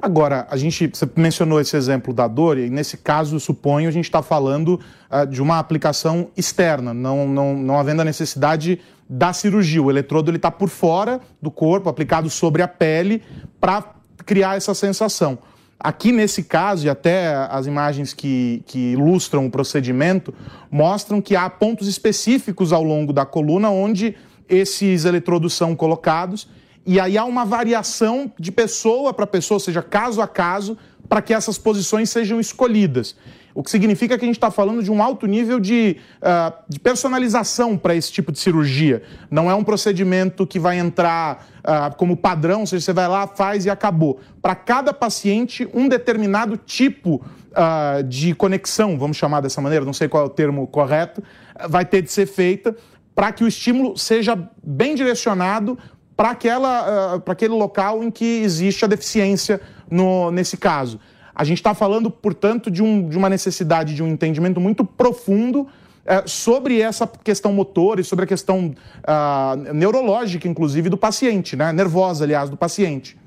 Agora, 0.02 0.48
a 0.50 0.56
gente 0.56 0.88
você 0.88 1.06
mencionou 1.14 1.60
esse 1.60 1.76
exemplo 1.76 2.14
da 2.14 2.26
dor, 2.26 2.58
e 2.58 2.70
nesse 2.70 2.96
caso, 2.96 3.38
suponho, 3.38 3.90
a 3.90 3.92
gente 3.92 4.06
está 4.06 4.22
falando 4.22 4.80
uh, 5.12 5.28
de 5.28 5.42
uma 5.42 5.60
aplicação 5.60 6.32
externa, 6.38 6.94
não, 6.94 7.28
não, 7.28 7.54
não 7.54 7.78
havendo 7.78 8.02
a 8.02 8.06
necessidade 8.06 8.80
da 9.10 9.34
cirurgia. 9.34 9.84
O 9.84 9.92
eletrodo 9.92 10.34
está 10.34 10.50
por 10.50 10.70
fora 10.70 11.20
do 11.42 11.52
corpo, 11.52 11.90
aplicado 11.90 12.30
sobre 12.30 12.62
a 12.62 12.68
pele, 12.68 13.22
para 13.60 13.94
criar 14.26 14.56
essa 14.56 14.74
sensação. 14.74 15.38
Aqui 15.82 16.12
nesse 16.12 16.44
caso, 16.44 16.86
e 16.86 16.90
até 16.90 17.34
as 17.50 17.66
imagens 17.66 18.14
que, 18.14 18.62
que 18.66 18.92
ilustram 18.92 19.46
o 19.46 19.52
procedimento, 19.52 20.34
mostram 20.70 21.22
que 21.22 21.38
há 21.38 21.50
pontos 21.50 21.88
específicos 21.88 22.74
ao 22.74 22.84
longo 22.84 23.14
da 23.14 23.26
coluna 23.26 23.70
onde 23.70 24.14
esses 24.50 25.06
eletrodos 25.06 25.54
são 25.54 25.74
colocados, 25.76 26.50
e 26.86 27.00
aí 27.00 27.18
há 27.18 27.24
uma 27.24 27.46
variação 27.46 28.30
de 28.38 28.52
pessoa 28.52 29.14
para 29.14 29.26
pessoa, 29.26 29.56
ou 29.56 29.60
seja, 29.60 29.82
caso 29.82 30.22
a 30.22 30.28
caso, 30.28 30.78
para 31.08 31.22
que 31.22 31.34
essas 31.34 31.58
posições 31.58 32.10
sejam 32.10 32.42
escolhidas. 32.42 33.16
O 33.54 33.64
que 33.64 33.72
significa 33.72 34.18
que 34.18 34.24
a 34.24 34.28
gente 34.28 34.38
está 34.38 34.52
falando 34.52 34.84
de 34.84 34.92
um 34.92 35.02
alto 35.02 35.26
nível 35.26 35.60
de, 35.60 35.98
uh, 36.22 36.54
de 36.68 36.80
personalização 36.80 37.78
para 37.78 37.96
esse 37.96 38.12
tipo 38.12 38.32
de 38.32 38.40
cirurgia. 38.40 39.02
Não 39.30 39.50
é 39.50 39.56
um 39.56 39.64
procedimento 39.64 40.46
que 40.46 40.60
vai 40.60 40.78
entrar 40.78 41.48
uh, 41.60 41.96
como 41.96 42.16
padrão, 42.16 42.62
ou 42.62 42.68
seja, 42.68 42.86
você 42.86 42.94
vai 42.94 43.08
lá, 43.08 43.28
faz 43.28 43.66
e 43.66 43.70
acabou. 43.70 44.20
Para 44.42 44.56
cada 44.56 44.94
paciente, 44.94 45.68
um 45.74 45.88
determinado 45.88 46.58
tipo 46.58 47.16
uh, 47.16 48.04
de 48.04 48.34
conexão, 48.36 48.98
vamos 48.98 49.18
chamar 49.18 49.42
dessa 49.42 49.62
maneira, 49.62 49.84
não 49.84 49.94
sei 49.94 50.08
qual 50.08 50.24
é 50.24 50.26
o 50.28 50.30
termo 50.30 50.66
correto, 50.68 51.24
vai 51.68 51.86
ter 51.86 52.02
de 52.02 52.12
ser 52.12 52.28
feita 52.28 52.76
para 53.16 53.32
que 53.34 53.44
o 53.44 53.48
estímulo 53.48 53.98
seja 53.98 54.38
bem 54.64 54.96
direcionado 54.96 55.78
para 56.16 56.32
aquele 56.32 57.54
local 57.54 58.04
em 58.04 58.12
que 58.12 58.42
existe 58.42 58.86
a 58.86 58.88
deficiência 58.88 59.60
no, 59.90 60.32
nesse 60.32 60.56
caso. 60.58 61.00
A 61.34 61.44
gente 61.44 61.58
está 61.58 61.74
falando, 61.74 62.10
portanto, 62.10 62.70
de, 62.70 62.82
um, 62.82 63.08
de, 63.08 63.18
uma 63.18 63.30
necessidade 63.30 63.96
de 63.96 64.04
um 64.04 64.08
entendimento 64.08 64.60
muito 64.60 64.84
profundo 64.84 65.68
é, 66.06 66.26
sobre 66.26 66.82
essa 66.82 67.06
questão 67.08 67.54
motora 67.54 68.02
e 68.02 68.04
sobre 68.04 68.26
a 68.26 68.28
questão 68.28 68.74
uh, 69.04 69.74
neurológica, 69.74 70.48
inclusive, 70.48 70.90
do 70.90 70.98
paciente, 70.98 71.56
né? 71.56 71.72
nervosa, 71.72 72.24
aliás, 72.24 72.50
do 72.50 72.58
paciente. 72.58 73.18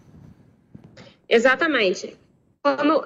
Exatamente. 1.28 2.16
Como 2.62 3.04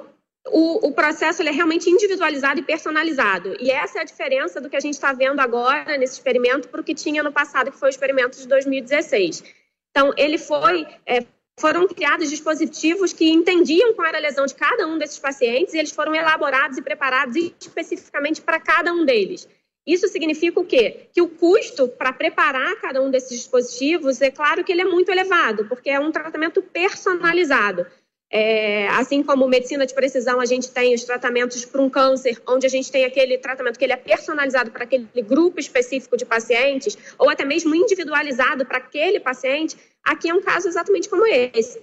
o, 0.48 0.88
o, 0.88 0.92
processo 0.92 1.42
é 1.42 1.50
realmente 1.50 1.90
individualizado 1.90 2.60
e 2.60 2.62
personalizado. 2.62 3.56
E 3.60 3.70
essa 3.70 3.98
é 3.98 4.02
a 4.02 4.04
diferença 4.04 4.60
do 4.60 4.70
que 4.70 4.76
a 4.76 4.80
gente 4.80 4.94
está 4.94 5.12
vendo 5.12 5.40
agora 5.40 5.96
nesse 5.98 6.14
experimento 6.14 6.68
para 6.68 6.80
o 6.80 6.84
que 6.84 6.94
tinha 6.94 7.22
no 7.22 7.32
passado, 7.32 7.70
que 7.70 7.78
foi 7.78 7.88
o 7.88 7.90
experimento 7.90 8.38
de 8.38 8.46
2016. 8.46 9.42
Então, 9.90 10.12
ele 10.16 10.38
foi 10.38 10.86
é, 11.06 11.24
foram 11.58 11.88
criados 11.88 12.28
dispositivos 12.28 13.12
que 13.12 13.30
entendiam 13.30 13.94
qual 13.94 14.06
era 14.08 14.18
a 14.18 14.20
lesão 14.20 14.44
de 14.44 14.54
cada 14.54 14.86
um 14.86 14.98
desses 14.98 15.18
pacientes 15.18 15.72
e 15.72 15.78
eles 15.78 15.90
foram 15.90 16.14
elaborados 16.14 16.76
e 16.76 16.82
preparados 16.82 17.34
especificamente 17.60 18.42
para 18.42 18.60
cada 18.60 18.92
um 18.92 19.04
deles. 19.04 19.48
Isso 19.86 20.08
significa 20.08 20.60
o 20.60 20.66
quê? 20.66 21.08
Que 21.12 21.22
o 21.22 21.28
custo 21.28 21.88
para 21.88 22.12
preparar 22.12 22.76
cada 22.80 23.00
um 23.00 23.10
desses 23.10 23.38
dispositivos, 23.38 24.20
é 24.20 24.30
claro 24.30 24.64
que 24.64 24.72
ele 24.72 24.82
é 24.82 24.84
muito 24.84 25.10
elevado, 25.10 25.66
porque 25.66 25.88
é 25.88 26.00
um 26.00 26.10
tratamento 26.10 26.60
personalizado. 26.60 27.86
É, 28.30 28.88
assim 28.88 29.22
como 29.22 29.46
medicina 29.46 29.86
de 29.86 29.94
precisão, 29.94 30.40
a 30.40 30.46
gente 30.46 30.70
tem 30.70 30.94
os 30.94 31.04
tratamentos 31.04 31.64
para 31.64 31.80
um 31.80 31.88
câncer, 31.88 32.42
onde 32.46 32.66
a 32.66 32.68
gente 32.68 32.90
tem 32.90 33.04
aquele 33.04 33.38
tratamento 33.38 33.78
que 33.78 33.84
ele 33.84 33.92
é 33.92 33.96
personalizado 33.96 34.70
para 34.70 34.84
aquele 34.84 35.06
grupo 35.22 35.60
específico 35.60 36.16
de 36.16 36.26
pacientes, 36.26 36.98
ou 37.18 37.30
até 37.30 37.44
mesmo 37.44 37.74
individualizado 37.74 38.66
para 38.66 38.78
aquele 38.78 39.20
paciente. 39.20 39.76
Aqui 40.04 40.28
é 40.28 40.34
um 40.34 40.42
caso 40.42 40.68
exatamente 40.68 41.08
como 41.08 41.26
esse. 41.26 41.80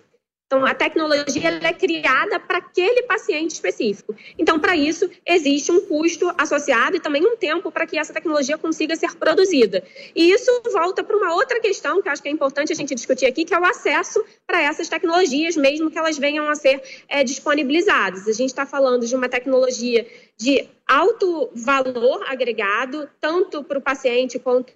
Então, 0.53 0.67
a 0.67 0.75
tecnologia 0.75 1.59
é 1.63 1.73
criada 1.73 2.39
para 2.39 2.59
aquele 2.59 3.01
paciente 3.03 3.53
específico. 3.53 4.15
Então, 4.37 4.59
para 4.59 4.75
isso, 4.75 5.09
existe 5.25 5.71
um 5.71 5.81
custo 5.87 6.31
associado 6.37 6.95
e 6.95 6.99
também 6.99 7.25
um 7.25 7.35
tempo 7.35 7.71
para 7.71 7.87
que 7.87 7.97
essa 7.97 8.13
tecnologia 8.13 8.55
consiga 8.55 8.95
ser 8.95 9.15
produzida. 9.15 9.83
E 10.15 10.31
isso 10.31 10.51
volta 10.71 11.03
para 11.03 11.17
uma 11.17 11.33
outra 11.33 11.59
questão 11.59 12.03
que 12.03 12.07
acho 12.07 12.21
que 12.21 12.29
é 12.29 12.31
importante 12.31 12.71
a 12.71 12.75
gente 12.75 12.93
discutir 12.93 13.25
aqui, 13.25 13.45
que 13.45 13.53
é 13.55 13.59
o 13.59 13.65
acesso 13.65 14.23
para 14.45 14.61
essas 14.61 14.87
tecnologias, 14.87 15.57
mesmo 15.57 15.89
que 15.89 15.97
elas 15.97 16.19
venham 16.19 16.47
a 16.47 16.53
ser 16.53 16.83
é, 17.09 17.23
disponibilizadas. 17.23 18.27
A 18.27 18.31
gente 18.31 18.49
está 18.49 18.63
falando 18.63 19.07
de 19.07 19.15
uma 19.15 19.27
tecnologia 19.27 20.05
de 20.37 20.69
alto 20.87 21.49
valor 21.55 22.23
agregado, 22.27 23.09
tanto 23.19 23.63
para 23.63 23.79
o 23.79 23.81
paciente 23.81 24.37
quanto 24.37 24.71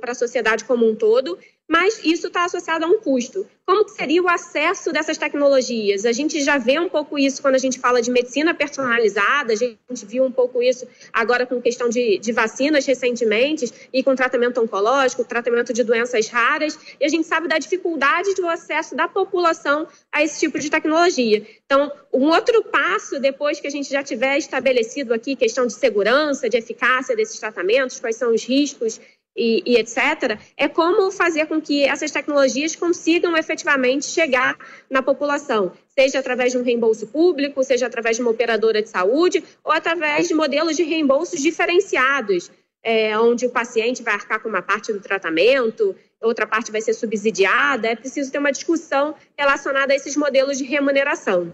para 0.00 0.12
a 0.12 0.14
sociedade 0.14 0.64
como 0.64 0.88
um 0.88 0.94
todo, 0.94 1.38
mas 1.68 2.00
isso 2.02 2.28
está 2.28 2.46
associado 2.46 2.86
a 2.86 2.88
um 2.88 2.98
custo. 2.98 3.46
Como 3.66 3.84
que 3.84 3.90
seria 3.90 4.22
o 4.22 4.28
acesso 4.28 4.90
dessas 4.90 5.18
tecnologias? 5.18 6.06
A 6.06 6.12
gente 6.12 6.40
já 6.40 6.56
vê 6.56 6.78
um 6.78 6.88
pouco 6.88 7.18
isso 7.18 7.42
quando 7.42 7.56
a 7.56 7.58
gente 7.58 7.78
fala 7.78 8.00
de 8.00 8.10
medicina 8.10 8.54
personalizada, 8.54 9.52
a 9.52 9.56
gente 9.56 9.76
viu 10.06 10.24
um 10.24 10.32
pouco 10.32 10.62
isso 10.62 10.88
agora 11.12 11.44
com 11.44 11.60
questão 11.60 11.90
de, 11.90 12.18
de 12.18 12.32
vacinas 12.32 12.86
recentemente 12.86 13.70
e 13.92 14.02
com 14.02 14.16
tratamento 14.16 14.58
oncológico, 14.62 15.22
tratamento 15.22 15.74
de 15.74 15.84
doenças 15.84 16.28
raras, 16.28 16.78
e 16.98 17.04
a 17.04 17.08
gente 17.08 17.26
sabe 17.26 17.46
da 17.46 17.58
dificuldade 17.58 18.34
do 18.34 18.48
acesso 18.48 18.96
da 18.96 19.06
população 19.06 19.86
a 20.10 20.22
esse 20.22 20.40
tipo 20.40 20.58
de 20.58 20.70
tecnologia. 20.70 21.46
Então, 21.66 21.92
um 22.10 22.28
outro 22.28 22.64
passo, 22.64 23.20
depois 23.20 23.60
que 23.60 23.66
a 23.66 23.70
gente 23.70 23.90
já 23.90 24.02
tiver 24.02 24.38
estabelecido 24.38 25.12
aqui 25.12 25.36
questão 25.36 25.66
de 25.66 25.74
segurança, 25.74 26.48
de 26.48 26.56
eficácia 26.56 27.14
desses 27.14 27.38
tratamentos, 27.38 28.00
quais 28.00 28.16
são 28.16 28.32
os 28.32 28.42
riscos 28.42 28.98
e, 29.38 29.62
e, 29.64 29.76
etc., 29.76 30.38
é 30.56 30.66
como 30.66 31.10
fazer 31.12 31.46
com 31.46 31.60
que 31.60 31.84
essas 31.84 32.10
tecnologias 32.10 32.74
consigam 32.74 33.36
efetivamente 33.36 34.06
chegar 34.06 34.56
na 34.90 35.00
população, 35.00 35.72
seja 35.86 36.18
através 36.18 36.52
de 36.52 36.58
um 36.58 36.64
reembolso 36.64 37.06
público, 37.06 37.62
seja 37.62 37.86
através 37.86 38.16
de 38.16 38.22
uma 38.22 38.32
operadora 38.32 38.82
de 38.82 38.88
saúde, 38.88 39.44
ou 39.62 39.70
através 39.70 40.26
de 40.26 40.34
modelos 40.34 40.76
de 40.76 40.82
reembolsos 40.82 41.40
diferenciados, 41.40 42.50
é, 42.82 43.16
onde 43.18 43.46
o 43.46 43.50
paciente 43.50 44.02
vai 44.02 44.14
arcar 44.14 44.40
com 44.40 44.48
uma 44.48 44.62
parte 44.62 44.92
do 44.92 45.00
tratamento, 45.00 45.94
outra 46.20 46.46
parte 46.46 46.72
vai 46.72 46.80
ser 46.80 46.94
subsidiada. 46.94 47.88
É 47.88 47.96
preciso 47.96 48.30
ter 48.30 48.38
uma 48.38 48.52
discussão 48.52 49.14
relacionada 49.36 49.92
a 49.92 49.96
esses 49.96 50.16
modelos 50.16 50.58
de 50.58 50.64
remuneração. 50.64 51.52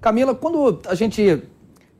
Camila, 0.00 0.34
quando 0.34 0.80
a 0.86 0.94
gente 0.94 1.42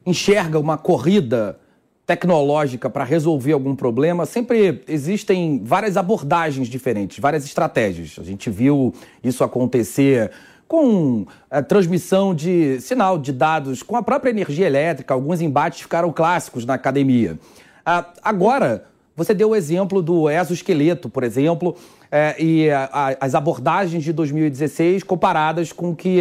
enxerga 0.05 0.59
uma 0.59 0.79
corrida 0.79 1.59
tecnológica 2.07 2.89
para 2.89 3.03
resolver 3.03 3.53
algum 3.53 3.75
problema, 3.75 4.25
sempre 4.25 4.83
existem 4.87 5.61
várias 5.65 5.97
abordagens 5.97 6.69
diferentes, 6.69 7.19
várias 7.19 7.45
estratégias. 7.45 8.17
A 8.21 8.23
gente 8.23 8.49
viu 8.49 8.95
isso 9.25 9.43
acontecer 9.43 10.31
com 10.69 11.27
a 11.51 11.59
eh, 11.59 11.63
transmissão 11.63 12.35
de 12.35 12.81
sinal 12.81 13.19
de 13.19 13.33
dados 13.33 13.83
com 13.83 13.97
a 13.97 14.03
própria 14.03 14.31
energia 14.31 14.67
elétrica, 14.67 15.15
alguns 15.15 15.41
embates 15.41 15.81
ficaram 15.81 16.13
clássicos 16.13 16.65
na 16.65 16.75
academia. 16.75 17.39
Ah, 17.85 18.05
agora, 18.23 18.85
você 19.17 19.33
deu 19.33 19.51
o 19.51 19.57
exemplo 19.57 20.03
do 20.03 20.31
exoesqueleto, 20.31 21.09
por 21.09 21.25
exemplo, 21.25 21.77
é, 22.11 22.37
e 22.39 22.69
as 23.21 23.35
abordagens 23.35 24.05
de 24.05 24.13
2016 24.13 25.03
comparadas 25.03 25.73
com 25.73 25.91
o 25.91 25.97
que 25.97 26.21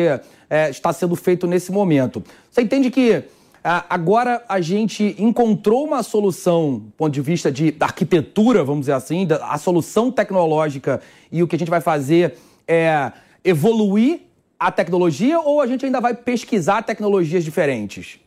é, 0.50 0.70
está 0.70 0.92
sendo 0.94 1.16
feito 1.16 1.46
nesse 1.46 1.72
momento. 1.72 2.24
Você 2.50 2.62
entende 2.62 2.90
que 2.90 3.24
Agora 3.68 4.46
a 4.48 4.62
gente 4.62 5.16
encontrou 5.18 5.86
uma 5.86 6.04
solução, 6.04 6.78
do 6.78 6.92
ponto 6.92 7.12
de 7.12 7.20
vista 7.20 7.52
de 7.52 7.76
arquitetura, 7.80 8.64
vamos 8.64 8.82
dizer 8.82 8.92
assim, 8.92 9.28
a 9.42 9.58
solução 9.58 10.12
tecnológica 10.12 11.02
e 11.32 11.42
o 11.42 11.48
que 11.48 11.56
a 11.56 11.58
gente 11.58 11.72
vai 11.72 11.82
fazer 11.82 12.38
é 12.68 13.12
evoluir 13.44 14.20
a 14.60 14.72
tecnologia 14.72 15.40
ou 15.40 15.62
a 15.62 15.66
gente 15.66 15.84
ainda 15.84 16.00
vai 16.00 16.14
pesquisar 16.14 16.84
tecnologias 16.84 17.44
diferentes 17.44 18.20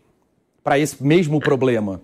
para 0.64 0.76
esse 0.76 1.00
mesmo 1.00 1.38
problema? 1.38 2.02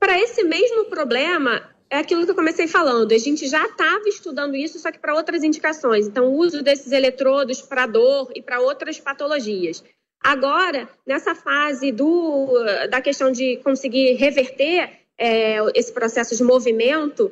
Para 0.00 0.18
esse 0.18 0.42
mesmo 0.42 0.86
problema, 0.86 1.62
é 1.88 1.98
aquilo 1.98 2.24
que 2.24 2.32
eu 2.32 2.34
comecei 2.34 2.66
falando. 2.66 3.12
A 3.12 3.18
gente 3.18 3.46
já 3.46 3.64
estava 3.66 4.08
estudando 4.08 4.56
isso, 4.56 4.80
só 4.80 4.90
que 4.90 4.98
para 4.98 5.14
outras 5.14 5.44
indicações. 5.44 6.08
Então, 6.08 6.26
o 6.26 6.38
uso 6.38 6.60
desses 6.60 6.90
eletrodos 6.90 7.62
para 7.62 7.86
dor 7.86 8.32
e 8.34 8.42
para 8.42 8.58
outras 8.60 8.98
patologias. 8.98 9.84
Agora, 10.22 10.88
nessa 11.06 11.34
fase 11.34 11.92
do, 11.92 12.48
da 12.90 13.00
questão 13.00 13.30
de 13.30 13.58
conseguir 13.58 14.14
reverter 14.14 14.90
é, 15.18 15.58
esse 15.74 15.92
processo 15.92 16.36
de 16.36 16.42
movimento, 16.42 17.30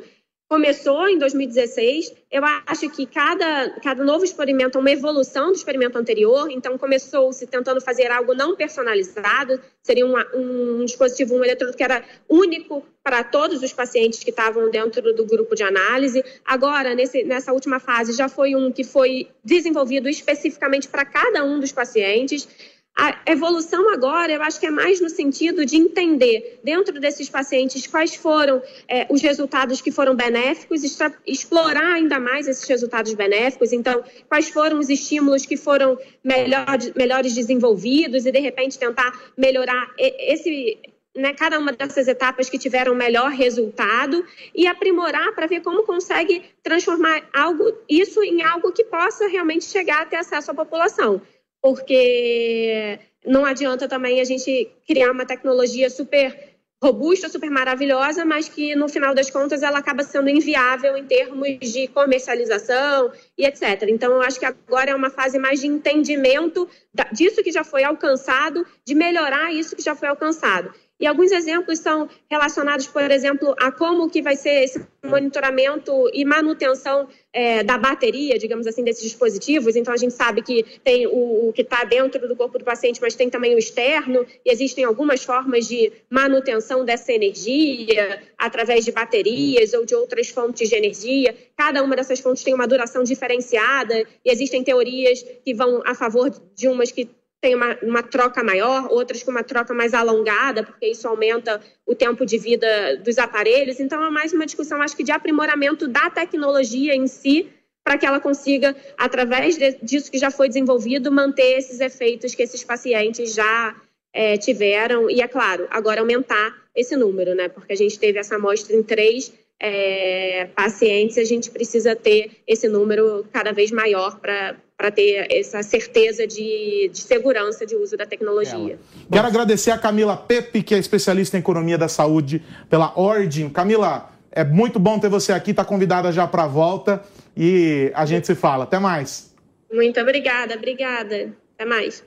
começou 0.48 1.08
em 1.08 1.18
2016. 1.18 2.12
Eu 2.30 2.42
acho 2.66 2.88
que 2.90 3.06
cada, 3.06 3.70
cada 3.82 4.04
novo 4.04 4.24
experimento 4.24 4.78
é 4.78 4.80
uma 4.80 4.90
evolução 4.90 5.48
do 5.48 5.56
experimento 5.56 5.98
anterior. 5.98 6.48
Então, 6.50 6.78
começou-se 6.78 7.46
tentando 7.46 7.80
fazer 7.80 8.10
algo 8.10 8.34
não 8.34 8.54
personalizado, 8.54 9.60
seria 9.82 10.06
uma, 10.06 10.24
um 10.34 10.84
dispositivo, 10.84 11.34
um 11.34 11.44
eletrodo 11.44 11.76
que 11.76 11.82
era 11.82 12.04
único 12.28 12.86
para 13.02 13.24
todos 13.24 13.62
os 13.62 13.72
pacientes 13.72 14.22
que 14.22 14.30
estavam 14.30 14.70
dentro 14.70 15.12
do 15.12 15.26
grupo 15.26 15.54
de 15.54 15.62
análise. 15.62 16.24
Agora, 16.44 16.94
nesse, 16.94 17.24
nessa 17.24 17.52
última 17.52 17.80
fase, 17.80 18.12
já 18.12 18.28
foi 18.28 18.54
um 18.54 18.70
que 18.70 18.84
foi 18.84 19.28
desenvolvido 19.42 20.08
especificamente 20.08 20.88
para 20.88 21.04
cada 21.04 21.44
um 21.44 21.58
dos 21.58 21.72
pacientes. 21.72 22.48
A 22.96 23.22
evolução 23.26 23.92
agora, 23.92 24.32
eu 24.32 24.40
acho 24.40 24.60
que 24.60 24.66
é 24.66 24.70
mais 24.70 25.00
no 25.00 25.10
sentido 25.10 25.66
de 25.66 25.76
entender, 25.76 26.60
dentro 26.62 27.00
desses 27.00 27.28
pacientes, 27.28 27.88
quais 27.88 28.14
foram 28.14 28.62
é, 28.86 29.04
os 29.10 29.20
resultados 29.20 29.80
que 29.80 29.90
foram 29.90 30.14
benéficos, 30.14 30.82
explorar 31.26 31.94
ainda 31.94 32.20
mais 32.20 32.46
esses 32.46 32.68
resultados 32.68 33.12
benéficos. 33.14 33.72
Então, 33.72 34.04
quais 34.28 34.48
foram 34.48 34.78
os 34.78 34.88
estímulos 34.88 35.44
que 35.44 35.56
foram 35.56 35.98
melhor, 36.22 36.66
melhores 36.94 37.34
desenvolvidos 37.34 38.26
e, 38.26 38.30
de 38.30 38.38
repente, 38.38 38.78
tentar 38.78 39.12
melhorar 39.36 39.92
esse, 39.98 40.78
né, 41.16 41.32
cada 41.34 41.58
uma 41.58 41.72
dessas 41.72 42.06
etapas 42.06 42.48
que 42.48 42.58
tiveram 42.58 42.94
melhor 42.94 43.32
resultado 43.32 44.24
e 44.54 44.68
aprimorar 44.68 45.34
para 45.34 45.48
ver 45.48 45.62
como 45.62 45.82
consegue 45.82 46.44
transformar 46.62 47.28
algo, 47.34 47.76
isso 47.88 48.22
em 48.22 48.40
algo 48.44 48.70
que 48.70 48.84
possa 48.84 49.26
realmente 49.26 49.64
chegar 49.64 50.02
a 50.02 50.06
ter 50.06 50.16
acesso 50.16 50.52
à 50.52 50.54
população 50.54 51.20
porque 51.64 52.98
não 53.24 53.46
adianta 53.46 53.88
também 53.88 54.20
a 54.20 54.24
gente 54.24 54.70
criar 54.86 55.10
uma 55.10 55.24
tecnologia 55.24 55.88
super 55.88 56.52
robusta, 56.82 57.30
super 57.30 57.48
maravilhosa, 57.48 58.22
mas 58.22 58.50
que 58.50 58.76
no 58.76 58.86
final 58.86 59.14
das 59.14 59.30
contas 59.30 59.62
ela 59.62 59.78
acaba 59.78 60.02
sendo 60.02 60.28
inviável 60.28 60.94
em 60.94 61.06
termos 61.06 61.48
de 61.72 61.88
comercialização 61.88 63.10
e 63.38 63.46
etc. 63.46 63.84
Então 63.88 64.12
eu 64.12 64.20
acho 64.20 64.38
que 64.38 64.44
agora 64.44 64.90
é 64.90 64.94
uma 64.94 65.08
fase 65.08 65.38
mais 65.38 65.60
de 65.60 65.66
entendimento 65.66 66.68
disso 67.10 67.42
que 67.42 67.50
já 67.50 67.64
foi 67.64 67.82
alcançado, 67.82 68.66
de 68.86 68.94
melhorar 68.94 69.50
isso 69.50 69.74
que 69.74 69.80
já 69.80 69.94
foi 69.94 70.08
alcançado. 70.08 70.70
E 71.00 71.06
alguns 71.06 71.32
exemplos 71.32 71.80
são 71.80 72.08
relacionados, 72.30 72.86
por 72.86 73.10
exemplo, 73.10 73.54
a 73.58 73.72
como 73.72 74.08
que 74.08 74.22
vai 74.22 74.36
ser 74.36 74.62
esse 74.62 74.86
monitoramento 75.04 76.08
e 76.12 76.24
manutenção 76.24 77.08
é, 77.32 77.64
da 77.64 77.76
bateria, 77.76 78.38
digamos 78.38 78.64
assim, 78.66 78.84
desses 78.84 79.02
dispositivos. 79.02 79.74
Então, 79.74 79.92
a 79.92 79.96
gente 79.96 80.14
sabe 80.14 80.40
que 80.40 80.64
tem 80.84 81.06
o, 81.08 81.48
o 81.48 81.52
que 81.52 81.62
está 81.62 81.82
dentro 81.82 82.28
do 82.28 82.36
corpo 82.36 82.58
do 82.60 82.64
paciente, 82.64 83.00
mas 83.02 83.16
tem 83.16 83.28
também 83.28 83.56
o 83.56 83.58
externo, 83.58 84.24
e 84.44 84.52
existem 84.52 84.84
algumas 84.84 85.24
formas 85.24 85.66
de 85.66 85.92
manutenção 86.08 86.84
dessa 86.84 87.12
energia 87.12 88.22
através 88.38 88.84
de 88.84 88.92
baterias 88.92 89.74
ou 89.74 89.84
de 89.84 89.96
outras 89.96 90.28
fontes 90.28 90.68
de 90.68 90.76
energia. 90.76 91.34
Cada 91.56 91.82
uma 91.82 91.96
dessas 91.96 92.20
fontes 92.20 92.44
tem 92.44 92.54
uma 92.54 92.68
duração 92.68 93.02
diferenciada, 93.02 93.98
e 94.24 94.30
existem 94.30 94.62
teorias 94.62 95.24
que 95.44 95.52
vão 95.52 95.82
a 95.84 95.94
favor 95.94 96.30
de 96.54 96.68
umas 96.68 96.92
que 96.92 97.08
tem 97.44 97.54
uma, 97.54 97.76
uma, 97.82 98.02
troca 98.02 98.42
maior, 98.42 98.90
outras 98.90 99.22
com 99.22 99.30
uma 99.30 99.42
troca 99.42 99.74
mais 99.74 99.92
alongada, 99.92 100.62
porque 100.62 100.86
isso 100.86 101.06
aumenta 101.06 101.60
o 101.84 101.94
tempo 101.94 102.24
de 102.24 102.38
vida 102.38 102.96
dos 103.04 103.18
aparelhos. 103.18 103.78
Então, 103.78 104.02
é 104.02 104.08
mais 104.08 104.32
uma 104.32 104.46
discussão, 104.46 104.80
acho 104.80 104.96
que, 104.96 105.04
de 105.04 105.12
aprimoramento 105.12 105.86
da 105.86 106.08
tecnologia 106.08 106.94
em 106.94 107.06
si, 107.06 107.50
para 107.84 107.98
que 107.98 108.06
ela 108.06 108.18
consiga, 108.18 108.74
através 108.96 109.58
de, 109.58 109.72
disso 109.82 110.10
que 110.10 110.16
já 110.16 110.30
foi 110.30 110.48
desenvolvido, 110.48 111.12
manter 111.12 111.58
esses 111.58 111.80
efeitos 111.80 112.34
que 112.34 112.42
esses 112.42 112.64
pacientes 112.64 113.34
já 113.34 113.76
é, 114.10 114.38
tiveram. 114.38 115.10
E, 115.10 115.20
é 115.20 115.28
claro, 115.28 115.68
agora 115.70 116.00
aumentar 116.00 116.56
esse 116.74 116.96
número, 116.96 117.34
né? 117.34 117.50
Porque 117.50 117.74
a 117.74 117.76
gente 117.76 117.98
teve 117.98 118.18
essa 118.18 118.36
amostra 118.36 118.74
em 118.74 118.82
três 118.82 119.34
é, 119.60 120.48
pacientes, 120.56 121.18
a 121.18 121.24
gente 121.24 121.50
precisa 121.50 121.94
ter 121.94 122.30
esse 122.46 122.68
número 122.70 123.26
cada 123.30 123.52
vez 123.52 123.70
maior 123.70 124.18
para 124.18 124.56
para 124.76 124.90
ter 124.90 125.26
essa 125.30 125.62
certeza 125.62 126.26
de, 126.26 126.90
de, 126.92 127.00
segurança 127.00 127.64
de 127.64 127.76
uso 127.76 127.96
da 127.96 128.04
tecnologia. 128.04 128.78
Quero 129.10 129.26
agradecer 129.26 129.70
a 129.70 129.78
Camila 129.78 130.16
Pepe, 130.16 130.62
que 130.62 130.74
é 130.74 130.78
especialista 130.78 131.36
em 131.36 131.40
economia 131.40 131.78
da 131.78 131.88
saúde, 131.88 132.42
pela 132.68 132.98
Origin. 132.98 133.48
Camila, 133.48 134.10
é 134.32 134.44
muito 134.44 134.80
bom 134.80 134.98
ter 134.98 135.08
você 135.08 135.32
aqui, 135.32 135.52
está 135.52 135.64
convidada 135.64 136.10
já 136.10 136.26
para 136.26 136.44
a 136.44 136.48
volta 136.48 137.02
e 137.36 137.92
a 137.94 138.04
gente 138.04 138.26
se 138.26 138.34
fala. 138.34 138.64
Até 138.64 138.78
mais. 138.78 139.32
Muito 139.72 140.00
obrigada, 140.00 140.54
obrigada. 140.54 141.32
Até 141.54 141.64
mais. 141.64 142.04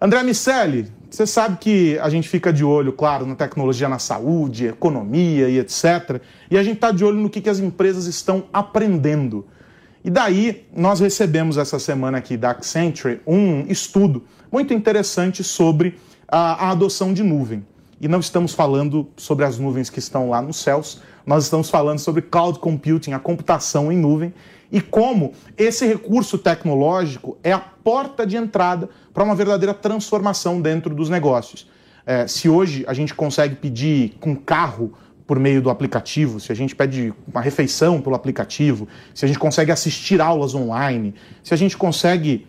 André 0.00 0.22
Miceli, 0.22 0.90
você 1.10 1.26
sabe 1.26 1.58
que 1.58 1.98
a 1.98 2.08
gente 2.08 2.28
fica 2.28 2.50
de 2.50 2.64
olho, 2.64 2.92
claro, 2.92 3.26
na 3.26 3.34
tecnologia 3.34 3.88
na 3.88 3.98
saúde, 3.98 4.66
economia 4.66 5.48
e 5.48 5.58
etc. 5.58 6.20
E 6.50 6.56
a 6.56 6.62
gente 6.62 6.76
está 6.76 6.90
de 6.90 7.04
olho 7.04 7.18
no 7.18 7.28
que, 7.28 7.42
que 7.42 7.50
as 7.50 7.58
empresas 7.58 8.06
estão 8.06 8.48
aprendendo. 8.52 9.46
E 10.04 10.10
daí 10.10 10.66
nós 10.74 10.98
recebemos 10.98 11.56
essa 11.56 11.78
semana 11.78 12.18
aqui 12.18 12.36
da 12.36 12.50
Accenture 12.50 13.20
um 13.26 13.66
estudo 13.68 14.24
muito 14.50 14.74
interessante 14.74 15.44
sobre 15.44 15.98
a, 16.26 16.66
a 16.66 16.70
adoção 16.70 17.14
de 17.14 17.22
nuvem. 17.22 17.64
E 18.00 18.08
não 18.08 18.18
estamos 18.18 18.52
falando 18.52 19.06
sobre 19.16 19.44
as 19.44 19.58
nuvens 19.58 19.88
que 19.88 20.00
estão 20.00 20.28
lá 20.28 20.42
nos 20.42 20.56
céus, 20.56 21.00
nós 21.24 21.44
estamos 21.44 21.70
falando 21.70 22.00
sobre 22.00 22.20
cloud 22.20 22.58
computing, 22.58 23.12
a 23.12 23.18
computação 23.20 23.92
em 23.92 23.96
nuvem, 23.96 24.34
e 24.72 24.80
como 24.80 25.34
esse 25.56 25.86
recurso 25.86 26.36
tecnológico 26.36 27.38
é 27.44 27.52
a 27.52 27.60
porta 27.60 28.26
de 28.26 28.36
entrada 28.36 28.88
para 29.14 29.22
uma 29.22 29.36
verdadeira 29.36 29.72
transformação 29.72 30.60
dentro 30.60 30.92
dos 30.92 31.08
negócios. 31.08 31.70
É, 32.04 32.26
se 32.26 32.48
hoje 32.48 32.84
a 32.88 32.94
gente 32.94 33.14
consegue 33.14 33.54
pedir 33.54 34.16
com 34.18 34.34
carro 34.34 34.94
por 35.26 35.38
meio 35.38 35.62
do 35.62 35.70
aplicativo, 35.70 36.40
se 36.40 36.50
a 36.50 36.54
gente 36.54 36.74
pede 36.74 37.12
uma 37.26 37.40
refeição 37.40 38.00
pelo 38.00 38.14
aplicativo, 38.14 38.88
se 39.14 39.24
a 39.24 39.28
gente 39.28 39.38
consegue 39.38 39.70
assistir 39.70 40.20
aulas 40.20 40.54
online, 40.54 41.14
se 41.42 41.54
a 41.54 41.56
gente 41.56 41.76
consegue, 41.76 42.46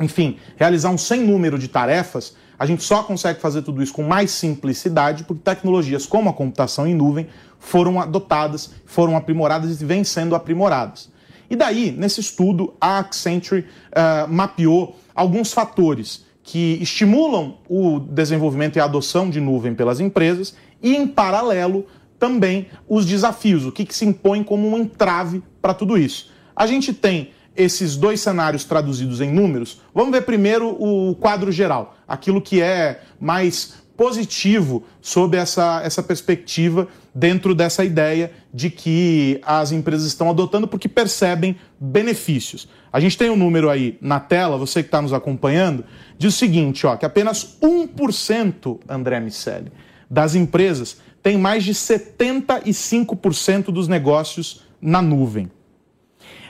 enfim, 0.00 0.38
realizar 0.56 0.90
um 0.90 0.98
sem 0.98 1.22
número 1.22 1.58
de 1.58 1.68
tarefas, 1.68 2.34
a 2.58 2.66
gente 2.66 2.82
só 2.82 3.02
consegue 3.02 3.40
fazer 3.40 3.62
tudo 3.62 3.82
isso 3.82 3.92
com 3.92 4.02
mais 4.02 4.30
simplicidade 4.30 5.24
porque 5.24 5.42
tecnologias 5.42 6.06
como 6.06 6.30
a 6.30 6.32
computação 6.32 6.86
em 6.86 6.94
nuvem 6.94 7.26
foram 7.58 8.00
adotadas, 8.00 8.72
foram 8.86 9.16
aprimoradas 9.16 9.80
e 9.80 9.84
vêm 9.84 10.04
sendo 10.04 10.34
aprimoradas. 10.34 11.10
E 11.50 11.56
daí, 11.56 11.90
nesse 11.92 12.20
estudo, 12.20 12.74
a 12.80 12.98
Accenture 12.98 13.60
uh, 13.90 14.32
mapeou 14.32 14.96
alguns 15.14 15.52
fatores 15.52 16.24
que 16.42 16.78
estimulam 16.80 17.56
o 17.68 17.98
desenvolvimento 17.98 18.76
e 18.76 18.80
a 18.80 18.84
adoção 18.84 19.30
de 19.30 19.40
nuvem 19.40 19.74
pelas 19.74 19.98
empresas 19.98 20.54
e, 20.84 20.94
em 20.94 21.06
paralelo, 21.06 21.86
também 22.18 22.68
os 22.86 23.06
desafios, 23.06 23.64
o 23.64 23.72
que, 23.72 23.86
que 23.86 23.94
se 23.94 24.04
impõe 24.04 24.44
como 24.44 24.68
um 24.68 24.78
entrave 24.78 25.42
para 25.60 25.72
tudo 25.72 25.96
isso. 25.96 26.30
A 26.54 26.66
gente 26.66 26.92
tem 26.92 27.30
esses 27.56 27.96
dois 27.96 28.20
cenários 28.20 28.64
traduzidos 28.64 29.20
em 29.20 29.32
números. 29.32 29.80
Vamos 29.94 30.12
ver 30.12 30.22
primeiro 30.22 30.76
o 30.78 31.14
quadro 31.14 31.50
geral, 31.50 31.96
aquilo 32.06 32.40
que 32.42 32.60
é 32.60 33.00
mais 33.18 33.82
positivo 33.96 34.84
sob 35.00 35.36
essa, 35.36 35.80
essa 35.84 36.02
perspectiva 36.02 36.88
dentro 37.14 37.54
dessa 37.54 37.84
ideia 37.84 38.32
de 38.52 38.68
que 38.68 39.40
as 39.44 39.70
empresas 39.72 40.06
estão 40.06 40.28
adotando 40.28 40.66
porque 40.66 40.88
percebem 40.88 41.56
benefícios. 41.80 42.68
A 42.92 43.00
gente 43.00 43.16
tem 43.16 43.30
um 43.30 43.36
número 43.36 43.70
aí 43.70 43.96
na 44.00 44.18
tela, 44.20 44.58
você 44.58 44.82
que 44.82 44.88
está 44.88 45.00
nos 45.00 45.12
acompanhando, 45.12 45.84
diz 46.18 46.34
o 46.34 46.36
seguinte, 46.36 46.86
ó, 46.86 46.96
que 46.96 47.06
apenas 47.06 47.56
1%, 47.62 48.80
André 48.88 49.20
Miceli, 49.20 49.72
das 50.10 50.34
empresas 50.34 50.98
tem 51.22 51.38
mais 51.38 51.64
de 51.64 51.72
75% 51.72 53.72
dos 53.72 53.88
negócios 53.88 54.62
na 54.80 55.00
nuvem. 55.00 55.50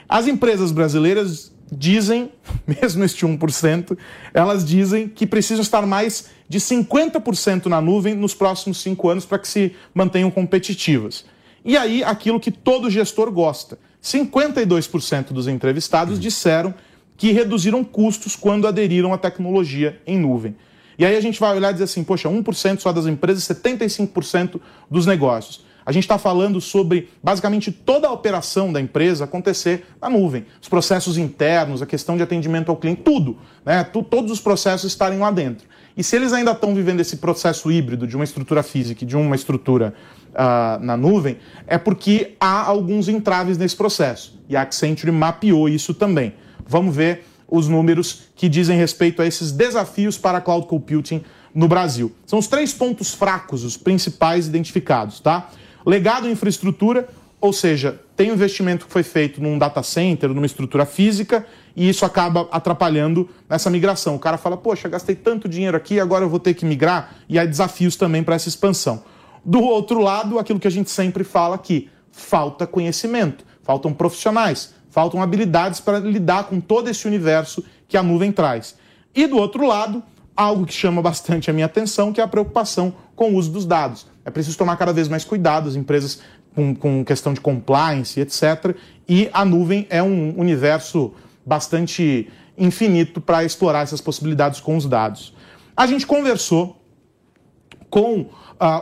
As 0.07 0.27
empresas 0.27 0.71
brasileiras 0.71 1.51
dizem, 1.71 2.31
mesmo 2.67 3.03
este 3.03 3.25
1%, 3.25 3.97
elas 4.33 4.65
dizem 4.65 5.07
que 5.07 5.25
precisam 5.25 5.61
estar 5.61 5.85
mais 5.85 6.29
de 6.47 6.59
50% 6.59 7.65
na 7.67 7.81
nuvem 7.81 8.15
nos 8.15 8.33
próximos 8.33 8.81
cinco 8.81 9.09
anos 9.09 9.25
para 9.25 9.39
que 9.39 9.47
se 9.47 9.75
mantenham 9.93 10.29
competitivas. 10.29 11.25
E 11.63 11.75
aí, 11.75 12.03
aquilo 12.03 12.39
que 12.39 12.51
todo 12.51 12.91
gestor 12.91 13.31
gosta. 13.31 13.79
52% 14.03 15.33
dos 15.33 15.47
entrevistados 15.47 16.19
disseram 16.19 16.75
que 17.17 17.31
reduziram 17.31 17.83
custos 17.83 18.35
quando 18.35 18.67
aderiram 18.67 19.13
à 19.13 19.17
tecnologia 19.17 19.99
em 20.05 20.19
nuvem. 20.19 20.55
E 20.97 21.05
aí 21.05 21.15
a 21.15 21.21
gente 21.21 21.39
vai 21.39 21.55
olhar 21.55 21.69
e 21.69 21.73
dizer 21.73 21.85
assim, 21.85 22.03
poxa, 22.03 22.29
1% 22.29 22.79
só 22.79 22.91
das 22.91 23.05
empresas, 23.05 23.43
75% 23.43 24.59
dos 24.89 25.05
negócios. 25.05 25.65
A 25.85 25.91
gente 25.91 26.03
está 26.03 26.17
falando 26.17 26.59
sobre 26.59 27.09
basicamente 27.23 27.71
toda 27.71 28.07
a 28.07 28.11
operação 28.11 28.73
da 28.73 28.81
empresa 28.81 29.25
acontecer 29.25 29.85
na 30.01 30.09
nuvem. 30.09 30.45
Os 30.59 30.67
processos 30.67 31.15
internos, 31.15 31.81
a 31.81 31.85
questão 31.85 32.17
de 32.17 32.23
atendimento 32.23 32.69
ao 32.69 32.77
cliente, 32.77 33.03
tudo. 33.03 33.37
Né? 33.63 33.83
Todos 33.83 34.31
os 34.31 34.39
processos 34.39 34.91
estarem 34.91 35.19
lá 35.19 35.29
dentro. 35.29 35.67
E 35.95 36.03
se 36.03 36.15
eles 36.15 36.33
ainda 36.33 36.51
estão 36.51 36.73
vivendo 36.73 37.01
esse 37.01 37.17
processo 37.17 37.71
híbrido 37.71 38.07
de 38.07 38.15
uma 38.15 38.23
estrutura 38.23 38.63
física 38.63 39.03
e 39.03 39.07
de 39.07 39.15
uma 39.15 39.35
estrutura 39.35 39.93
uh, 40.31 40.83
na 40.83 40.97
nuvem, 40.97 41.37
é 41.67 41.77
porque 41.77 42.35
há 42.39 42.65
alguns 42.65 43.07
entraves 43.07 43.57
nesse 43.57 43.75
processo. 43.75 44.37
E 44.49 44.55
a 44.55 44.63
Accenture 44.63 45.11
mapeou 45.11 45.69
isso 45.69 45.93
também. 45.93 46.33
Vamos 46.67 46.95
ver 46.95 47.25
os 47.47 47.67
números 47.67 48.23
que 48.35 48.49
dizem 48.49 48.77
respeito 48.77 49.21
a 49.21 49.25
esses 49.25 49.51
desafios 49.51 50.17
para 50.17 50.41
cloud 50.41 50.67
computing 50.67 51.23
no 51.53 51.67
Brasil. 51.67 52.13
São 52.25 52.39
os 52.39 52.47
três 52.47 52.73
pontos 52.73 53.13
fracos, 53.13 53.63
os 53.63 53.77
principais 53.77 54.47
identificados, 54.47 55.19
tá? 55.19 55.49
Legado 55.85 56.27
em 56.27 56.31
infraestrutura, 56.31 57.07
ou 57.39 57.53
seja, 57.53 57.99
tem 58.15 58.31
um 58.31 58.33
investimento 58.33 58.85
que 58.85 58.91
foi 58.91 59.03
feito 59.03 59.41
num 59.41 59.57
data 59.57 59.83
center, 59.83 60.29
numa 60.29 60.45
estrutura 60.45 60.85
física, 60.85 61.45
e 61.75 61.87
isso 61.87 62.03
acaba 62.03 62.47
atrapalhando 62.51 63.29
essa 63.49 63.69
migração. 63.69 64.15
O 64.15 64.19
cara 64.19 64.37
fala, 64.37 64.57
poxa, 64.57 64.89
gastei 64.89 65.15
tanto 65.15 65.47
dinheiro 65.47 65.77
aqui, 65.77 65.99
agora 65.99 66.25
eu 66.25 66.29
vou 66.29 66.39
ter 66.39 66.53
que 66.53 66.65
migrar, 66.65 67.15
e 67.29 67.37
há 67.37 67.45
desafios 67.45 67.95
também 67.95 68.23
para 68.23 68.35
essa 68.35 68.49
expansão. 68.49 69.03
Do 69.43 69.61
outro 69.61 69.99
lado, 69.99 70.39
aquilo 70.39 70.59
que 70.59 70.67
a 70.67 70.71
gente 70.71 70.89
sempre 70.89 71.23
fala 71.23 71.55
aqui, 71.55 71.89
falta 72.11 72.65
conhecimento, 72.65 73.45
faltam 73.61 73.93
profissionais, 73.93 74.73
faltam 74.95 75.21
habilidades 75.21 75.81
para 75.81 75.99
lidar 75.99 76.45
com 76.45 76.61
todo 76.61 76.89
esse 76.89 77.05
universo 77.05 77.61
que 77.85 77.97
a 77.97 78.01
nuvem 78.01 78.31
traz. 78.31 78.77
E 79.13 79.27
do 79.27 79.35
outro 79.35 79.67
lado, 79.67 80.01
algo 80.33 80.65
que 80.65 80.73
chama 80.73 81.01
bastante 81.01 81.49
a 81.49 81.53
minha 81.53 81.65
atenção, 81.65 82.13
que 82.13 82.21
é 82.21 82.23
a 82.23 82.27
preocupação 82.29 82.93
com 83.13 83.31
o 83.31 83.35
uso 83.35 83.51
dos 83.51 83.65
dados. 83.65 84.07
É 84.23 84.31
preciso 84.31 84.57
tomar 84.57 84.77
cada 84.77 84.93
vez 84.93 85.09
mais 85.09 85.25
cuidado, 85.25 85.67
as 85.67 85.75
empresas 85.75 86.21
com, 86.55 86.73
com 86.73 87.03
questão 87.03 87.33
de 87.33 87.41
compliance, 87.41 88.21
etc. 88.21 88.73
E 89.05 89.29
a 89.33 89.43
nuvem 89.43 89.85
é 89.89 90.01
um 90.01 90.33
universo 90.39 91.13
bastante 91.45 92.29
infinito 92.57 93.19
para 93.19 93.43
explorar 93.43 93.81
essas 93.81 93.99
possibilidades 93.99 94.61
com 94.61 94.77
os 94.77 94.85
dados. 94.85 95.33
A 95.75 95.85
gente 95.87 96.07
conversou 96.07 96.81
com 97.95 98.19
uh, 98.23 98.27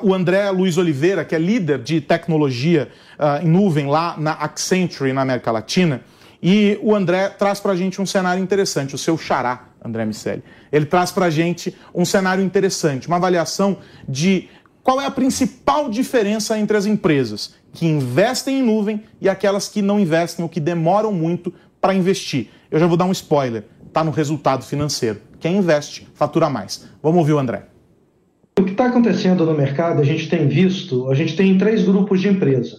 o 0.02 0.12
André 0.12 0.50
Luiz 0.50 0.76
Oliveira, 0.76 1.24
que 1.24 1.36
é 1.36 1.38
líder 1.38 1.78
de 1.78 2.02
tecnologia 2.02 2.90
uh, 3.20 3.46
em 3.46 3.48
nuvem 3.48 3.86
lá 3.86 4.16
na 4.18 4.32
Accenture, 4.32 5.14
na 5.14 5.22
América 5.22 5.52
Latina, 5.52 6.02
e 6.42 6.80
o 6.82 6.96
André 6.96 7.30
traz 7.30 7.60
para 7.60 7.74
a 7.74 7.76
gente 7.76 8.02
um 8.02 8.08
cenário 8.08 8.42
interessante, 8.42 8.96
o 8.96 8.98
seu 8.98 9.16
xará, 9.16 9.66
André 9.86 10.04
Miceli. 10.04 10.42
Ele 10.72 10.88
traz 10.88 11.12
para 11.12 11.28
a 11.28 11.30
gente 11.30 11.78
um 11.94 12.04
cenário 12.04 12.44
interessante, 12.44 13.06
uma 13.06 13.18
avaliação 13.18 13.78
de 14.10 14.50
qual 14.82 15.00
é 15.00 15.06
a 15.06 15.12
principal 15.12 15.92
diferença 15.92 16.58
entre 16.58 16.76
as 16.76 16.88
empresas 16.88 17.54
que 17.72 17.86
investem 17.86 18.62
em 18.62 18.64
nuvem 18.64 19.04
e 19.22 19.30
aquelas 19.30 19.70
que 19.70 19.84
não 19.84 20.00
investem 20.00 20.42
ou 20.42 20.50
que 20.50 20.60
demoram 20.60 21.14
muito 21.14 21.54
para 21.80 21.94
investir. 21.94 22.50
Eu 22.72 22.80
já 22.80 22.88
vou 22.88 22.98
dar 22.98 23.06
um 23.06 23.12
spoiler, 23.12 23.66
está 23.86 24.04
no 24.04 24.10
resultado 24.10 24.66
financeiro. 24.66 25.22
Quem 25.40 25.58
investe 25.58 26.08
fatura 26.16 26.50
mais. 26.50 26.84
Vamos 27.00 27.20
ouvir 27.20 27.34
o 27.34 27.38
André. 27.38 27.73
O 28.58 28.64
que 28.64 28.72
está 28.72 28.86
acontecendo 28.86 29.46
no 29.46 29.54
mercado, 29.54 30.00
a 30.02 30.06
gente 30.06 30.30
tem 30.30 30.48
visto, 30.48 31.10
a 31.10 31.16
gente 31.16 31.36
tem 31.36 31.58
três 31.58 31.84
grupos 31.84 32.22
de 32.22 32.30
empresa. 32.30 32.78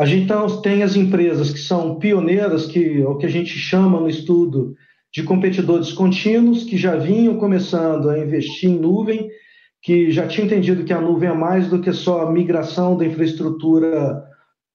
A 0.00 0.06
gente 0.06 0.26
tem 0.62 0.82
as 0.82 0.96
empresas 0.96 1.52
que 1.52 1.58
são 1.58 1.96
pioneiras, 1.96 2.66
que 2.66 3.02
é 3.02 3.06
o 3.06 3.16
que 3.16 3.26
a 3.26 3.30
gente 3.30 3.50
chama 3.50 4.00
no 4.00 4.08
estudo 4.08 4.74
de 5.12 5.22
competidores 5.22 5.92
contínuos, 5.92 6.64
que 6.64 6.76
já 6.76 6.96
vinham 6.96 7.36
começando 7.36 8.10
a 8.10 8.18
investir 8.18 8.70
em 8.70 8.78
nuvem, 8.78 9.28
que 9.80 10.10
já 10.10 10.26
tinham 10.26 10.46
entendido 10.46 10.84
que 10.84 10.92
a 10.92 11.00
nuvem 11.00 11.28
é 11.28 11.34
mais 11.34 11.68
do 11.68 11.80
que 11.80 11.92
só 11.92 12.22
a 12.22 12.32
migração 12.32 12.96
da 12.96 13.04
infraestrutura 13.04 14.24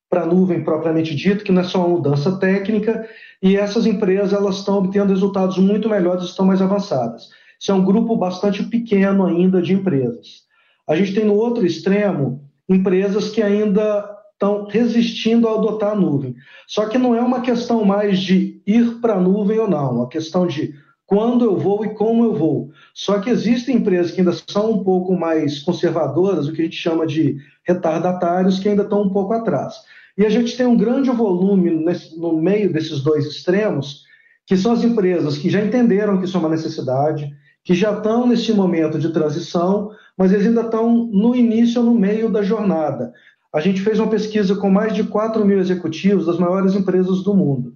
para 0.10 0.22
a 0.22 0.26
nuvem 0.26 0.64
propriamente 0.64 1.16
dito, 1.16 1.44
que 1.44 1.52
não 1.52 1.62
é 1.62 1.66
só 1.66 1.80
uma 1.80 1.98
mudança 1.98 2.40
técnica, 2.40 3.06
e 3.42 3.58
essas 3.58 3.86
empresas 3.86 4.32
elas 4.32 4.58
estão 4.58 4.78
obtendo 4.78 5.12
resultados 5.12 5.58
muito 5.58 5.90
melhores, 5.90 6.26
estão 6.26 6.46
mais 6.46 6.62
avançadas. 6.62 7.30
Isso 7.60 7.72
é 7.72 7.76
um 7.76 7.84
grupo 7.84 8.16
bastante 8.16 8.64
pequeno 8.64 9.26
ainda 9.26 9.62
de 9.62 9.74
empresas. 9.74 10.44
A 10.88 10.96
gente 10.96 11.14
tem 11.14 11.26
no 11.26 11.36
outro 11.36 11.66
extremo 11.66 12.42
empresas 12.68 13.30
que 13.30 13.42
ainda 13.42 14.18
estão 14.34 14.66
resistindo 14.66 15.48
a 15.48 15.56
adotar 15.56 15.92
a 15.92 15.96
nuvem. 15.96 16.36
Só 16.66 16.86
que 16.86 16.98
não 16.98 17.14
é 17.14 17.22
uma 17.22 17.42
questão 17.42 17.84
mais 17.84 18.20
de 18.20 18.62
ir 18.66 19.02
para 19.02 19.16
a 19.16 19.20
nuvem 19.20 19.60
ou 19.60 19.70
não, 19.70 19.88
é 19.88 19.92
uma 19.92 20.08
questão 20.08 20.48
de 20.48 20.74
quando 21.06 21.44
eu 21.44 21.58
vou 21.58 21.84
e 21.84 21.94
como 21.96 22.24
eu 22.24 22.36
vou. 22.36 22.72
Só 22.94 23.20
que 23.20 23.30
existem 23.30 23.78
empresas 23.78 24.12
que 24.12 24.22
ainda 24.22 24.32
são 24.48 24.72
um 24.72 24.84
pouco 24.84 25.18
mais 25.18 25.60
conservadoras, 25.60 26.48
o 26.48 26.54
que 26.54 26.62
a 26.62 26.66
gente 26.66 26.78
chama 26.78 27.06
de 27.06 27.38
retardatários, 27.68 28.60
que 28.60 28.70
ainda 28.70 28.84
estão 28.84 29.02
um 29.02 29.10
pouco 29.10 29.34
atrás. 29.34 29.74
E 30.18 30.26
a 30.26 30.30
gente 30.30 30.56
tem 30.56 30.66
um 30.66 30.78
grande 30.78 31.10
volume 31.10 31.72
nesse, 31.72 32.18
no 32.18 32.40
meio 32.40 32.72
desses 32.72 33.02
dois 33.02 33.26
extremos, 33.26 34.04
que 34.46 34.56
são 34.56 34.72
as 34.72 34.84
empresas 34.84 35.38
que 35.38 35.50
já 35.50 35.64
entenderam 35.64 36.18
que 36.18 36.26
isso 36.26 36.38
é 36.38 36.40
uma 36.40 36.50
necessidade, 36.50 37.34
que 37.64 37.74
já 37.74 37.92
estão 37.92 38.28
nesse 38.28 38.54
momento 38.54 38.98
de 38.98 39.12
transição, 39.12 39.92
mas 40.18 40.32
eles 40.32 40.48
ainda 40.48 40.62
estão 40.62 41.06
no 41.08 41.36
início 41.36 41.82
ou 41.82 41.88
no 41.88 42.00
meio 42.00 42.30
da 42.30 42.42
jornada. 42.42 43.14
A 43.54 43.60
gente 43.60 43.82
fez 43.82 44.00
uma 44.00 44.10
pesquisa 44.10 44.56
com 44.56 44.70
mais 44.70 44.94
de 44.94 45.04
4 45.04 45.44
mil 45.46 45.60
executivos 45.60 46.26
das 46.26 46.38
maiores 46.38 46.76
empresas 46.76 47.24
do 47.24 47.34
mundo. 47.34 47.74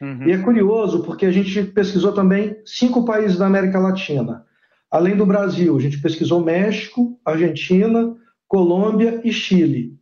Uhum. 0.00 0.26
E 0.26 0.32
é 0.32 0.38
curioso 0.38 1.02
porque 1.02 1.26
a 1.26 1.30
gente 1.30 1.62
pesquisou 1.64 2.12
também 2.12 2.56
cinco 2.64 3.04
países 3.04 3.36
da 3.36 3.46
América 3.46 3.78
Latina. 3.78 4.44
Além 4.90 5.16
do 5.16 5.26
Brasil, 5.26 5.76
a 5.76 5.80
gente 5.80 6.00
pesquisou 6.00 6.42
México, 6.42 7.18
Argentina, 7.24 8.16
Colômbia 8.48 9.20
e 9.22 9.32
Chile. 9.32 9.94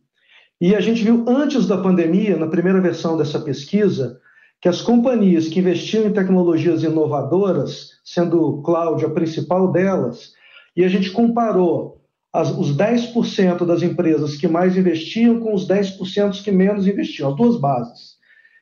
E 0.59 0.75
a 0.75 0.79
gente 0.79 1.03
viu 1.03 1.25
antes 1.27 1.67
da 1.67 1.77
pandemia, 1.77 2.35
na 2.35 2.47
primeira 2.47 2.81
versão 2.81 3.17
dessa 3.17 3.39
pesquisa, 3.39 4.19
que 4.61 4.67
as 4.67 4.81
companhias 4.81 5.47
que 5.47 5.59
investiam 5.59 6.05
em 6.05 6.13
tecnologias 6.13 6.83
inovadoras, 6.83 7.91
sendo 8.03 8.61
cloud 8.61 9.05
a 9.05 9.09
principal 9.09 9.71
delas, 9.71 10.33
e 10.75 10.83
a 10.83 10.89
gente 10.89 11.11
comparou 11.11 12.01
as, 12.33 12.51
os 12.51 12.75
10% 12.75 13.65
das 13.65 13.81
empresas 13.81 14.35
que 14.35 14.47
mais 14.47 14.77
investiam 14.77 15.39
com 15.39 15.53
os 15.53 15.67
10% 15.67 16.43
que 16.43 16.51
menos 16.51 16.87
investiam, 16.87 17.29
as 17.29 17.35
duas 17.35 17.59
bases. 17.59 18.19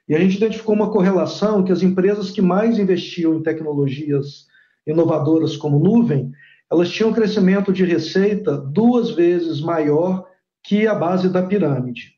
E 0.08 0.16
a 0.16 0.20
gente 0.20 0.38
identificou 0.38 0.74
uma 0.74 0.92
correlação 0.92 1.64
que 1.64 1.72
as 1.72 1.82
empresas 1.82 2.32
que 2.32 2.42
mais 2.42 2.80
investiam 2.80 3.36
em 3.36 3.44
tecnologias 3.44 4.46
inovadoras 4.86 5.58
como 5.58 5.80
nuvem, 5.80 6.32
elas 6.72 6.90
tinham 6.90 7.10
um 7.10 7.14
crescimento 7.14 7.74
de 7.74 7.84
receita 7.84 8.58
duas 8.58 9.12
vezes 9.12 9.60
maior 9.60 10.26
que 10.64 10.88
a 10.88 10.96
base 10.96 11.28
da 11.30 11.44
pirâmide. 11.44 12.17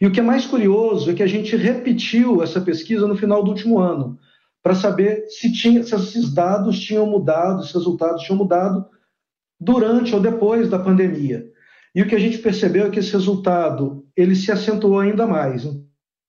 E 0.00 0.06
o 0.06 0.12
que 0.12 0.20
é 0.20 0.22
mais 0.22 0.46
curioso 0.46 1.10
é 1.10 1.14
que 1.14 1.22
a 1.22 1.26
gente 1.26 1.56
repetiu 1.56 2.42
essa 2.42 2.60
pesquisa 2.60 3.06
no 3.06 3.16
final 3.16 3.42
do 3.42 3.50
último 3.50 3.78
ano, 3.78 4.18
para 4.62 4.74
saber 4.74 5.26
se, 5.28 5.52
tinha, 5.52 5.82
se 5.82 5.94
esses 5.94 6.32
dados 6.32 6.80
tinham 6.80 7.06
mudado, 7.06 7.62
se 7.62 7.68
os 7.68 7.74
resultados 7.74 8.22
tinham 8.22 8.38
mudado 8.38 8.86
durante 9.60 10.14
ou 10.14 10.20
depois 10.20 10.68
da 10.68 10.78
pandemia. 10.78 11.46
E 11.94 12.02
o 12.02 12.08
que 12.08 12.14
a 12.14 12.18
gente 12.18 12.38
percebeu 12.38 12.86
é 12.86 12.90
que 12.90 12.98
esse 12.98 13.12
resultado 13.12 14.04
ele 14.16 14.34
se 14.34 14.50
acentuou 14.50 14.98
ainda 14.98 15.26
mais. 15.26 15.68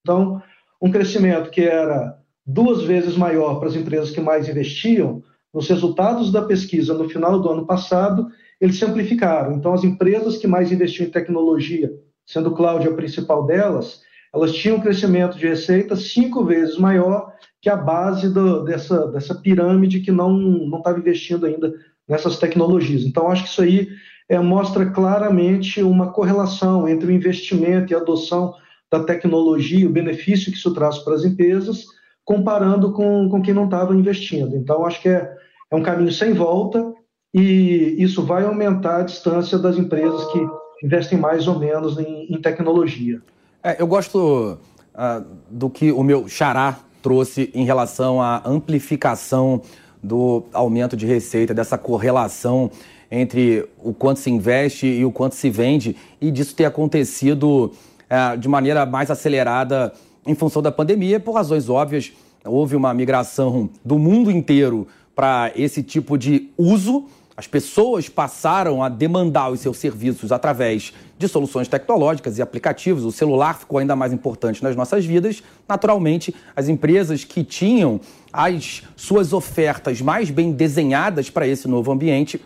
Então, 0.00 0.40
um 0.80 0.90
crescimento 0.90 1.50
que 1.50 1.62
era 1.62 2.18
duas 2.46 2.82
vezes 2.82 3.16
maior 3.16 3.58
para 3.58 3.68
as 3.68 3.74
empresas 3.74 4.10
que 4.10 4.20
mais 4.20 4.48
investiam, 4.48 5.22
nos 5.52 5.68
resultados 5.68 6.30
da 6.30 6.42
pesquisa 6.42 6.94
no 6.94 7.08
final 7.08 7.40
do 7.40 7.48
ano 7.48 7.66
passado, 7.66 8.28
eles 8.60 8.78
se 8.78 8.84
amplificaram. 8.84 9.54
Então, 9.54 9.72
as 9.72 9.82
empresas 9.82 10.36
que 10.36 10.46
mais 10.46 10.70
investiam 10.70 11.08
em 11.08 11.10
tecnologia, 11.10 11.90
sendo 12.26 12.50
cloud 12.50 12.86
a 12.86 12.94
principal 12.94 13.46
delas, 13.46 14.00
elas 14.34 14.52
tinham 14.52 14.76
um 14.76 14.80
crescimento 14.80 15.38
de 15.38 15.46
receita 15.46 15.96
cinco 15.96 16.44
vezes 16.44 16.76
maior 16.76 17.32
que 17.62 17.70
a 17.70 17.76
base 17.76 18.28
do, 18.28 18.64
dessa, 18.64 19.06
dessa 19.08 19.34
pirâmide 19.34 20.00
que 20.00 20.12
não 20.12 20.76
estava 20.76 20.98
investindo 20.98 21.46
ainda 21.46 21.72
nessas 22.08 22.38
tecnologias. 22.38 23.02
Então, 23.02 23.30
acho 23.30 23.44
que 23.44 23.48
isso 23.48 23.62
aí 23.62 23.88
é, 24.28 24.38
mostra 24.38 24.86
claramente 24.90 25.82
uma 25.82 26.12
correlação 26.12 26.88
entre 26.88 27.08
o 27.08 27.12
investimento 27.12 27.92
e 27.92 27.96
a 27.96 27.98
adoção 27.98 28.54
da 28.90 29.02
tecnologia, 29.02 29.86
o 29.86 29.92
benefício 29.92 30.52
que 30.52 30.58
isso 30.58 30.72
traz 30.74 30.98
para 30.98 31.14
as 31.14 31.24
empresas, 31.24 31.84
comparando 32.24 32.92
com, 32.92 33.28
com 33.28 33.40
quem 33.40 33.54
não 33.54 33.64
estava 33.64 33.94
investindo. 33.94 34.54
Então, 34.56 34.84
acho 34.84 35.00
que 35.00 35.08
é, 35.08 35.32
é 35.70 35.76
um 35.76 35.82
caminho 35.82 36.12
sem 36.12 36.32
volta 36.32 36.92
e 37.34 37.96
isso 37.98 38.22
vai 38.22 38.44
aumentar 38.44 39.00
a 39.00 39.04
distância 39.04 39.58
das 39.58 39.76
empresas 39.76 40.24
que 40.32 40.46
investem 40.82 41.18
mais 41.18 41.46
ou 41.48 41.58
menos 41.58 41.98
em, 41.98 42.26
em 42.32 42.40
tecnologia. 42.40 43.20
É, 43.62 43.80
eu 43.80 43.86
gosto 43.86 44.58
uh, 44.94 45.24
do 45.50 45.68
que 45.68 45.90
o 45.90 46.02
meu 46.02 46.28
xará 46.28 46.78
trouxe 47.02 47.50
em 47.54 47.64
relação 47.64 48.20
à 48.20 48.42
amplificação 48.44 49.62
do 50.02 50.44
aumento 50.52 50.96
de 50.96 51.06
receita, 51.06 51.54
dessa 51.54 51.78
correlação 51.78 52.70
entre 53.10 53.68
o 53.82 53.92
quanto 53.92 54.18
se 54.18 54.30
investe 54.30 54.86
e 54.86 55.04
o 55.04 55.12
quanto 55.12 55.34
se 55.34 55.48
vende, 55.48 55.96
e 56.20 56.30
disso 56.30 56.54
ter 56.54 56.64
acontecido 56.64 57.72
é, 58.08 58.36
de 58.36 58.48
maneira 58.48 58.84
mais 58.84 59.10
acelerada 59.10 59.92
em 60.26 60.34
função 60.34 60.60
da 60.60 60.72
pandemia, 60.72 61.20
por 61.20 61.32
razões 61.32 61.68
óbvias. 61.68 62.12
Houve 62.44 62.76
uma 62.76 62.92
migração 62.92 63.70
do 63.84 63.98
mundo 63.98 64.30
inteiro 64.30 64.86
para 65.14 65.52
esse 65.56 65.82
tipo 65.82 66.18
de 66.18 66.50
uso. 66.58 67.06
As 67.36 67.46
pessoas 67.46 68.08
passaram 68.08 68.82
a 68.82 68.88
demandar 68.88 69.50
os 69.50 69.60
seus 69.60 69.76
serviços 69.76 70.32
através 70.32 70.94
de 71.18 71.28
soluções 71.28 71.68
tecnológicas 71.68 72.38
e 72.38 72.42
aplicativos. 72.42 73.04
O 73.04 73.12
celular 73.12 73.58
ficou 73.58 73.78
ainda 73.78 73.94
mais 73.94 74.10
importante 74.10 74.62
nas 74.62 74.74
nossas 74.74 75.04
vidas. 75.04 75.42
Naturalmente, 75.68 76.34
as 76.54 76.68
empresas 76.68 77.24
que 77.24 77.44
tinham 77.44 78.00
as 78.32 78.82
suas 78.96 79.34
ofertas 79.34 80.00
mais 80.00 80.30
bem 80.30 80.50
desenhadas 80.50 81.28
para 81.28 81.46
esse 81.46 81.68
novo 81.68 81.92
ambiente 81.92 82.40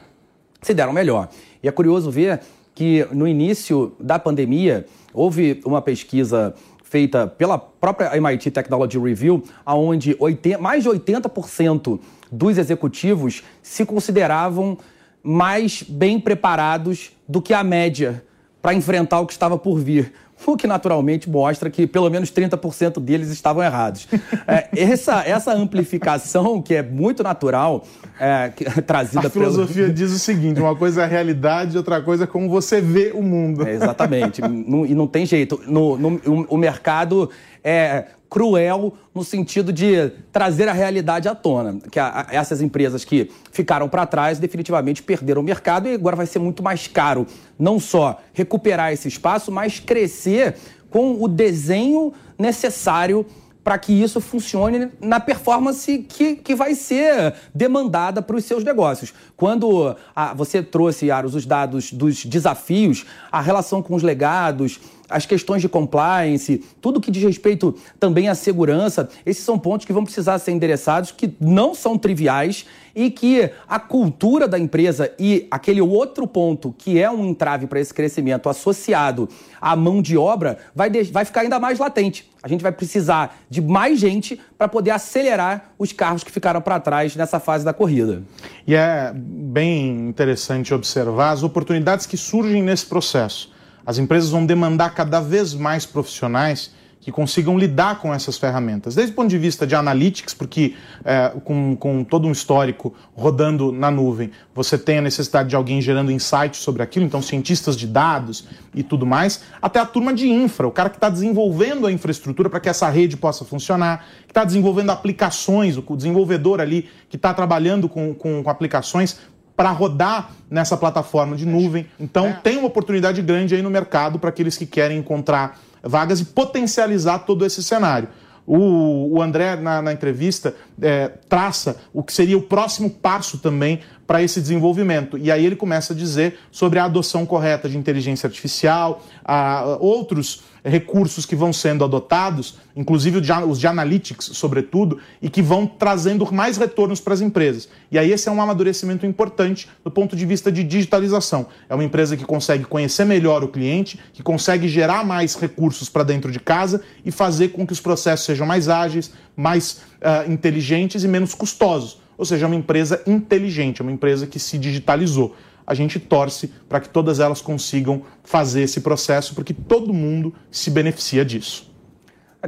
se 0.61 0.75
deram 0.75 0.93
melhor. 0.93 1.29
E 1.63 1.69
é 1.69 1.71
curioso 1.71 2.11
ver 2.11 2.41
que 2.75 3.07
no 3.13 3.29
início 3.29 3.93
da 4.01 4.19
pandemia 4.19 4.87
houve 5.13 5.61
uma 5.65 5.81
pesquisa 5.81 6.55
feita 6.91 7.25
pela 7.29 7.57
própria 7.57 8.21
MIT 8.21 8.51
Technology 8.51 8.99
Review, 8.99 9.45
onde 9.65 10.19
mais 10.59 10.83
de 10.83 10.91
80% 10.91 12.01
dos 12.33 12.59
executivos 12.59 13.45
se 13.63 13.87
consideravam 13.87 14.77
mais 15.23 15.85
bem 15.85 16.19
preparados 16.19 17.13
do 17.29 17.41
que 17.41 17.55
a 17.55 17.63
média 17.63 18.25
para 18.61 18.75
enfrentar 18.75 19.21
o 19.21 19.27
que 19.27 19.33
estava 19.33 19.57
por 19.57 19.79
vir. 19.79 20.13
O 20.47 20.57
que 20.57 20.67
naturalmente 20.67 21.29
mostra 21.29 21.71
que 21.71 21.87
pelo 21.87 22.09
menos 22.11 22.31
30% 22.31 23.01
deles 23.01 23.29
estavam 23.29 23.63
errados. 23.63 24.09
É, 24.47 24.69
essa, 24.73 25.23
essa 25.25 25.53
amplificação, 25.53 26.61
que 26.63 26.75
é 26.75 26.83
muito 26.83 27.23
natural, 27.23 27.85
é, 28.19 28.51
que, 28.55 28.65
trazida 28.83 29.27
A 29.27 29.31
filosofia 29.31 29.85
pelo... 29.85 29.95
diz 29.95 30.13
o 30.13 30.19
seguinte: 30.19 30.61
uma 30.61 30.75
coisa 30.75 31.03
é 31.03 31.05
a 31.05 31.07
realidade, 31.07 31.77
outra 31.77 32.01
coisa 32.01 32.25
é 32.25 32.27
como 32.27 32.49
você 32.49 32.81
vê 32.81 33.13
o 33.15 33.23
mundo. 33.23 33.67
É, 33.67 33.73
exatamente. 33.73 34.41
e 34.41 34.95
não 34.95 35.07
tem 35.07 35.25
jeito. 35.27 35.61
No, 35.67 35.97
no, 35.97 36.21
o 36.49 36.57
mercado 36.57 37.31
é, 37.63 38.07
cruel 38.29 38.95
no 39.15 39.25
sentido 39.25 39.73
de 39.73 40.11
trazer 40.33 40.69
a 40.69 40.73
realidade 40.73 41.29
à 41.29 41.35
tona. 41.35 41.79
Que 41.91 41.99
a, 41.99 42.27
a, 42.29 42.35
essas 42.35 42.63
empresas 42.63 43.05
que 43.05 43.31
ficaram 43.51 43.89
para 43.89 44.07
trás 44.07 44.39
definitivamente 44.39 45.03
perderam 45.03 45.43
o 45.43 45.45
mercado 45.45 45.89
e 45.89 45.95
agora 45.95 46.17
vai 46.17 46.27
ser 46.27 46.39
muito 46.39 46.63
mais 46.63 46.87
caro 46.87 47.27
não 47.59 47.81
só 47.81 48.21
recuperar 48.33 48.93
esse 48.93 49.09
espaço, 49.09 49.51
mas 49.51 49.81
crescer 49.81 50.57
com 50.89 51.23
o 51.23 51.29
desenho 51.29 52.13
necessário 52.39 53.27
para 53.63 53.79
que 53.79 53.93
isso 53.93 54.21
funcione 54.21 54.91
na 55.01 55.21
performance 55.21 55.99
que, 55.99 56.37
que 56.37 56.55
vai 56.55 56.75
ser 56.75 57.35
demandada 57.55 58.23
para 58.23 58.37
os 58.37 58.45
seus 58.45 58.65
negócios. 58.65 59.13
Quando 59.37 59.95
a, 60.17 60.35
você 60.35 60.63
trouxe, 60.63 61.11
Aros, 61.11 61.35
os 61.35 61.45
dados 61.45 61.93
dos 61.93 62.25
desafios, 62.25 63.05
a 63.31 63.41
relação 63.41 63.83
com 63.83 63.95
os 63.95 64.03
legados, 64.03 64.81
as 65.11 65.27
questões 65.27 65.61
de 65.61 65.69
compliance, 65.69 66.65
tudo 66.81 67.01
que 67.01 67.11
diz 67.11 67.23
respeito 67.23 67.75
também 67.99 68.29
à 68.29 68.35
segurança, 68.35 69.09
esses 69.27 69.45
são 69.45 69.59
pontos 69.59 69.85
que 69.85 69.93
vão 69.93 70.05
precisar 70.05 70.39
ser 70.39 70.53
endereçados, 70.53 71.11
que 71.11 71.35
não 71.41 71.75
são 71.75 71.99
triviais 71.99 72.65
e 72.95 73.11
que 73.11 73.51
a 73.69 73.79
cultura 73.79 74.49
da 74.49 74.59
empresa 74.59 75.13
e 75.19 75.47
aquele 75.51 75.81
outro 75.81 76.27
ponto 76.27 76.75
que 76.77 76.99
é 77.01 77.11
um 77.11 77.27
entrave 77.27 77.67
para 77.67 77.81
esse 77.81 77.93
crescimento 77.93 78.49
associado 78.49 79.29
à 79.61 79.77
mão 79.77 80.01
de 80.01 80.17
obra 80.17 80.59
vai, 80.75 80.91
vai 80.91 81.25
ficar 81.25 81.43
ainda 81.43 81.59
mais 81.59 81.79
latente. 81.79 82.29
A 82.43 82.49
gente 82.49 82.63
vai 82.63 82.73
precisar 82.73 83.39
de 83.51 83.61
mais 83.61 83.99
gente 83.99 84.41
para 84.57 84.67
poder 84.67 84.93
acelerar 84.93 85.73
os 85.79 85.93
carros 85.93 86.25
que 86.25 86.33
ficaram 86.33 86.61
para 86.61 86.81
trás 86.81 87.15
nessa 87.15 87.39
fase 87.39 87.65
da 87.65 87.73
corrida. 87.73 88.23
E 88.67 88.75
é 88.75 89.13
bem 89.15 90.09
interessante 90.09 90.73
observar 90.73 91.33
as 91.33 91.43
oportunidades 91.43 92.07
que 92.07 92.17
surgem 92.17 92.63
nesse 92.63 92.87
processo. 92.87 93.53
As 93.85 93.99
empresas 93.99 94.31
vão 94.31 94.45
demandar 94.45 94.91
cada 94.91 95.21
vez 95.21 95.55
mais 95.55 95.87
profissionais 95.87 96.71
que 97.01 97.11
consigam 97.11 97.59
lidar 97.59 97.99
com 97.99 98.13
essas 98.13 98.37
ferramentas. 98.37 98.95
Desde 98.95 99.13
o 99.13 99.17
ponto 99.17 99.29
de 99.29 99.39
vista 99.39 99.67
de 99.67 99.75
analytics, 99.75 100.35
porque 100.35 100.75
é, 101.03 101.33
com, 101.43 101.75
com 101.75 102.05
todo 102.05 102.29
um 102.29 102.33
histórico 102.33 102.95
rodando 103.15 103.73
na 103.73 103.91
nuvem, 103.91 104.31
você 104.55 104.77
tem 104.77 104.99
a 104.99 105.03
necessidade 105.03 105.49
de 105.49 105.57
alguém 105.57 105.81
gerando 105.81 106.13
insights 106.13 106.61
sobre 106.61 106.83
aquilo, 106.83 107.07
então 107.07 107.23
cientistas 107.23 107.75
de 107.75 107.87
dados 107.87 108.47
e 108.75 108.83
tudo 108.83 109.07
mais, 109.07 109.43
até 109.63 109.81
a 109.81 109.87
turma 109.87 110.13
de 110.13 110.29
infra, 110.29 110.69
o 110.69 110.71
cara 110.71 110.91
que 110.91 110.99
está 110.99 111.09
desenvolvendo 111.09 111.87
a 111.87 111.93
infraestrutura 111.93 112.51
para 112.51 112.61
que 112.61 112.69
essa 112.69 112.89
rede 112.91 113.17
possa 113.17 113.47
funcionar, 113.47 114.05
que 114.27 114.33
está 114.33 114.45
desenvolvendo 114.45 114.91
aplicações, 114.91 115.79
o 115.79 115.97
desenvolvedor 115.97 116.61
ali 116.61 116.89
que 117.09 117.17
está 117.17 117.33
trabalhando 117.33 117.89
com, 117.89 118.15
com, 118.15 118.43
com 118.43 118.51
aplicações 118.51 119.19
para 119.61 119.73
rodar 119.73 120.31
nessa 120.49 120.75
plataforma 120.75 121.37
de 121.37 121.45
nuvem. 121.45 121.85
Então 122.01 122.29
é. 122.29 122.33
tem 122.33 122.57
uma 122.57 122.69
oportunidade 122.69 123.21
grande 123.21 123.55
aí 123.55 123.61
no 123.61 123.69
mercado 123.69 124.19
para 124.19 124.31
aqueles 124.31 124.57
que 124.57 124.65
querem 124.65 124.97
encontrar 124.97 125.61
vagas 125.83 126.19
e 126.19 126.25
potencializar 126.25 127.19
todo 127.19 127.45
esse 127.45 127.63
cenário. 127.63 128.09
O, 128.47 129.19
o 129.19 129.21
André, 129.21 129.57
na, 129.57 129.83
na 129.83 129.93
entrevista, 129.93 130.55
é, 130.81 131.09
traça 131.29 131.77
o 131.93 132.03
que 132.03 132.11
seria 132.11 132.39
o 132.39 132.41
próximo 132.41 132.89
passo 132.89 133.37
também 133.37 133.81
para 134.07 134.23
esse 134.23 134.41
desenvolvimento. 134.41 135.19
E 135.19 135.31
aí 135.31 135.45
ele 135.45 135.57
começa 135.57 135.93
a 135.93 135.97
dizer 135.97 136.39
sobre 136.51 136.79
a 136.79 136.85
adoção 136.87 137.27
correta 137.27 137.69
de 137.69 137.77
inteligência 137.77 138.27
artificial, 138.27 139.03
a, 139.23 139.77
outros 139.79 140.43
recursos 140.65 141.25
que 141.25 141.35
vão 141.35 141.53
sendo 141.53 141.85
adotados, 141.85 142.59
inclusive 142.77 143.21
os 143.47 143.59
de 143.59 143.67
analytics, 143.67 144.31
sobretudo, 144.33 144.99
e 145.21 145.29
que 145.29 145.43
vão 145.43 145.67
trazendo 145.67 146.31
mais 146.33 146.57
retornos 146.57 147.01
para 147.01 147.15
as 147.15 147.21
empresas. 147.21 147.69
E 147.91 147.99
aí 147.99 148.13
esse 148.13 148.29
é 148.29 148.33
um 148.33 148.41
amadurecimento 148.41 149.07
importante 149.07 149.69
do 149.85 149.91
ponto 149.91 150.15
de 150.15 150.27
vista 150.27 150.51
de 150.51 150.63
digitalização. 150.63 151.47
É 151.69 151.75
uma 151.75 151.85
empresa 151.85 152.17
que 152.17 152.25
consegue 152.25 152.65
conhecer 152.65 153.05
melhor 153.05 153.43
o 153.43 153.49
cliente, 153.49 153.99
que 154.13 154.23
consegue 154.23 154.69
gerar 154.69 155.05
mais 155.05 155.35
recursos 155.35 155.89
para 155.89 156.05
dentro 156.05 156.31
de 156.31 156.41
casa 156.41 156.83
e 157.05 157.11
fazer 157.11 157.49
com 157.49 157.67
que 157.67 157.73
os 157.73 157.81
processos 157.81 158.27
sejam 158.27 158.47
mais 158.47 158.69
ágeis, 158.69 159.13
mais 159.37 159.83
uh, 160.01 160.31
inteligentes 160.31 161.05
e 161.05 161.09
menos 161.09 161.35
custosos. 161.35 161.99
Ou 162.17 162.25
seja, 162.27 162.45
é 162.45 162.47
uma 162.47 162.57
empresa 162.57 163.03
inteligente, 163.07 163.81
é 163.81 163.83
uma 163.83 163.93
empresa 163.93 164.27
que 164.27 164.39
se 164.39 164.59
digitalizou 164.59 165.35
a 165.71 165.75
gente 165.75 166.01
torce 166.01 166.49
para 166.69 166.81
que 166.81 166.89
todas 166.89 167.21
elas 167.21 167.41
consigam 167.41 168.03
fazer 168.25 168.63
esse 168.63 168.81
processo, 168.81 169.37
porque 169.37 169.55
todo 169.55 169.95
mundo 169.95 170.35
se 170.51 170.69
beneficia 170.69 171.25
disso. 171.25 171.71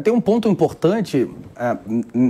Tem 0.02 0.12
um 0.12 0.20
ponto 0.20 0.48
importante 0.48 1.30
é, 1.54 1.78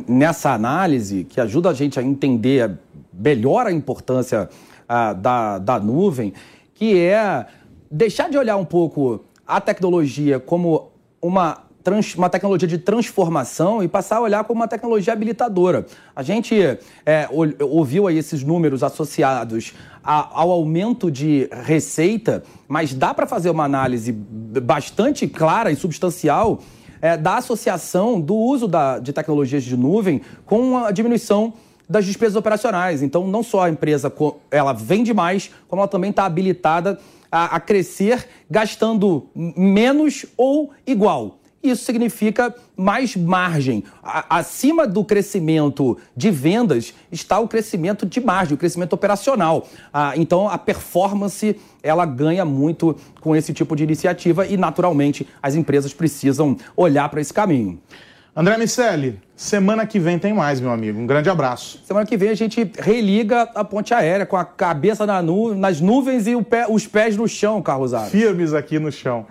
nessa 0.07 0.53
análise 0.53 1.25
que 1.25 1.41
ajuda 1.41 1.71
a 1.71 1.73
gente 1.73 1.99
a 1.99 2.03
entender 2.03 2.79
melhor 3.11 3.67
a 3.67 3.73
importância 3.73 4.51
é, 4.87 5.15
da, 5.15 5.57
da 5.57 5.81
nuvem, 5.81 6.35
que 6.75 6.99
é 6.99 7.47
deixar 7.91 8.29
de 8.29 8.37
olhar 8.37 8.59
um 8.59 8.65
pouco 8.67 9.25
a 9.47 9.63
tecnologia 9.63 10.39
como 10.39 10.91
uma 11.23 11.63
trans, 11.83 12.14
uma 12.14 12.31
tecnologia 12.31 12.68
de 12.68 12.79
transformação 12.79 13.83
e 13.83 13.88
passar 13.88 14.16
a 14.16 14.21
olhar 14.21 14.45
como 14.45 14.61
uma 14.61 14.68
tecnologia 14.68 15.12
habilitadora. 15.12 15.87
A 16.14 16.23
gente 16.23 16.55
é, 17.05 17.29
ouviu 17.61 18.07
aí 18.07 18.18
esses 18.18 18.42
números 18.42 18.83
associados 18.83 19.75
a, 20.03 20.40
ao 20.40 20.51
aumento 20.51 21.11
de 21.11 21.49
receita, 21.64 22.42
mas 22.68 22.95
dá 22.95 23.12
para 23.12 23.27
fazer 23.27 23.51
uma 23.51 23.64
análise 23.64 24.12
bastante 24.12 25.27
clara 25.27 25.71
e 25.71 25.77
substancial 25.77 26.61
é, 27.01 27.16
da 27.16 27.37
associação 27.37 28.21
do 28.21 28.35
uso 28.35 28.68
da, 28.68 28.99
de 28.99 29.12
tecnologias 29.12 29.64
de 29.64 29.77
nuvem 29.77 30.23
com 30.47 30.79
a 30.79 30.90
diminuição 30.92 31.53
das 31.88 32.07
despesas 32.07 32.37
operacionais. 32.37 33.03
Então, 33.03 33.27
não 33.27 33.42
só 33.42 33.64
a 33.64 33.71
empresa 33.71 34.11
ela 34.51 34.73
vende 34.73 35.12
mais, 35.12 35.51
como 35.68 35.83
ela 35.83 35.88
também 35.88 36.11
está 36.11 36.25
habilitada 36.25 36.99
a, 37.31 37.57
a 37.57 37.61
crescer 37.61 38.27
gastando 38.51 39.27
menos 39.35 40.25
ou 40.37 40.71
igual. 40.87 41.38
Isso 41.62 41.85
significa 41.85 42.55
mais 42.77 43.14
margem. 43.14 43.85
acima 44.03 44.87
do 44.87 45.05
crescimento 45.05 45.96
de 46.16 46.31
vendas 46.31 46.92
está 47.11 47.38
o 47.38 47.46
crescimento 47.46 48.05
de 48.05 48.20
margem, 48.20 48.55
o 48.55 48.59
crescimento 48.59 48.94
operacional. 48.94 49.68
Ah, 49.92 50.12
então, 50.16 50.48
a 50.48 50.59
performance 50.59 51.57
ela 51.83 52.05
ganha 52.05 52.44
muito 52.44 52.96
com 53.20 53.37
esse 53.37 53.53
tipo 53.53 53.77
de 53.77 53.85
iniciativa 53.85 54.46
e, 54.46 54.57
naturalmente, 54.57 55.27
as 55.40 55.55
empresas 55.55 55.94
precisam 55.94 56.57
olhar 56.77 57.09
para 57.09 57.20
esse 57.20 57.33
caminho. 57.33 57.81
André 58.35 58.57
Miceli, 58.57 59.20
semana 59.37 59.87
que 59.87 59.98
vem 59.98 60.18
tem 60.18 60.33
mais, 60.33 60.59
meu 60.59 60.70
amigo. 60.70 60.98
Um 60.98 61.07
grande 61.07 61.29
abraço. 61.29 61.83
Semana 61.85 62.07
que 62.07 62.16
vem 62.16 62.31
a 62.31 62.35
gente 62.35 62.72
religa 62.79 63.42
a 63.55 63.62
ponte 63.62 63.92
aérea 63.92 64.25
com 64.25 64.38
a 64.38 64.44
cabeça 64.44 65.05
na 65.05 65.20
nu 65.20 65.55
nas 65.55 65.83
nuvens 65.83 66.27
e 66.27 66.42
pé, 66.42 66.66
os 66.66 66.87
pés 66.87 67.14
no 67.14 67.29
chão, 67.29 67.61
Carlos 67.61 67.92
Aros. 67.92 68.11
Firmes 68.11 68.55
aqui 68.55 68.79
no 68.79 68.90
chão. 68.90 69.27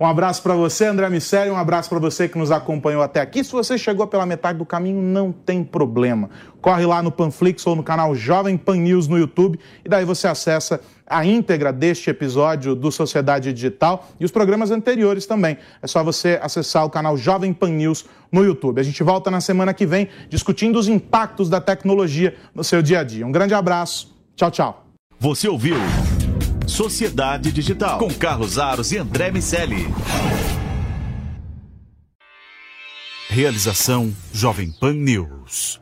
Um 0.00 0.06
abraço 0.06 0.42
para 0.42 0.54
você, 0.54 0.86
André 0.86 1.10
Miceli, 1.10 1.50
um 1.50 1.56
abraço 1.58 1.90
para 1.90 1.98
você 1.98 2.26
que 2.26 2.38
nos 2.38 2.50
acompanhou 2.50 3.02
até 3.02 3.20
aqui. 3.20 3.44
Se 3.44 3.52
você 3.52 3.76
chegou 3.76 4.06
pela 4.06 4.24
metade 4.24 4.56
do 4.56 4.64
caminho, 4.64 5.02
não 5.02 5.30
tem 5.30 5.62
problema. 5.62 6.30
Corre 6.62 6.86
lá 6.86 7.02
no 7.02 7.12
Panflix 7.12 7.66
ou 7.66 7.76
no 7.76 7.82
canal 7.82 8.14
Jovem 8.14 8.56
Pan 8.56 8.76
News 8.76 9.06
no 9.06 9.18
YouTube 9.18 9.60
e 9.84 9.88
daí 9.90 10.06
você 10.06 10.26
acessa 10.26 10.80
a 11.06 11.22
íntegra 11.22 11.70
deste 11.70 12.08
episódio 12.08 12.74
do 12.74 12.90
Sociedade 12.90 13.52
Digital 13.52 14.08
e 14.18 14.24
os 14.24 14.30
programas 14.30 14.70
anteriores 14.70 15.26
também. 15.26 15.58
É 15.82 15.86
só 15.86 16.02
você 16.02 16.40
acessar 16.42 16.86
o 16.86 16.90
canal 16.90 17.14
Jovem 17.18 17.52
Pan 17.52 17.68
News 17.68 18.06
no 18.32 18.42
YouTube. 18.42 18.80
A 18.80 18.84
gente 18.84 19.02
volta 19.02 19.30
na 19.30 19.42
semana 19.42 19.74
que 19.74 19.84
vem 19.84 20.08
discutindo 20.30 20.78
os 20.78 20.88
impactos 20.88 21.50
da 21.50 21.60
tecnologia 21.60 22.34
no 22.54 22.64
seu 22.64 22.80
dia 22.80 23.00
a 23.00 23.04
dia. 23.04 23.26
Um 23.26 23.32
grande 23.32 23.52
abraço. 23.52 24.16
Tchau, 24.34 24.50
tchau. 24.50 24.86
Você 25.18 25.46
ouviu 25.46 25.76
Sociedade 26.70 27.50
Digital, 27.50 27.98
com 27.98 28.08
Carlos 28.08 28.56
Aros 28.56 28.92
e 28.92 28.98
André 28.98 29.30
Miceli. 29.32 29.88
Realização 33.28 34.14
Jovem 34.32 34.70
Pan 34.70 34.94
News. 34.94 35.80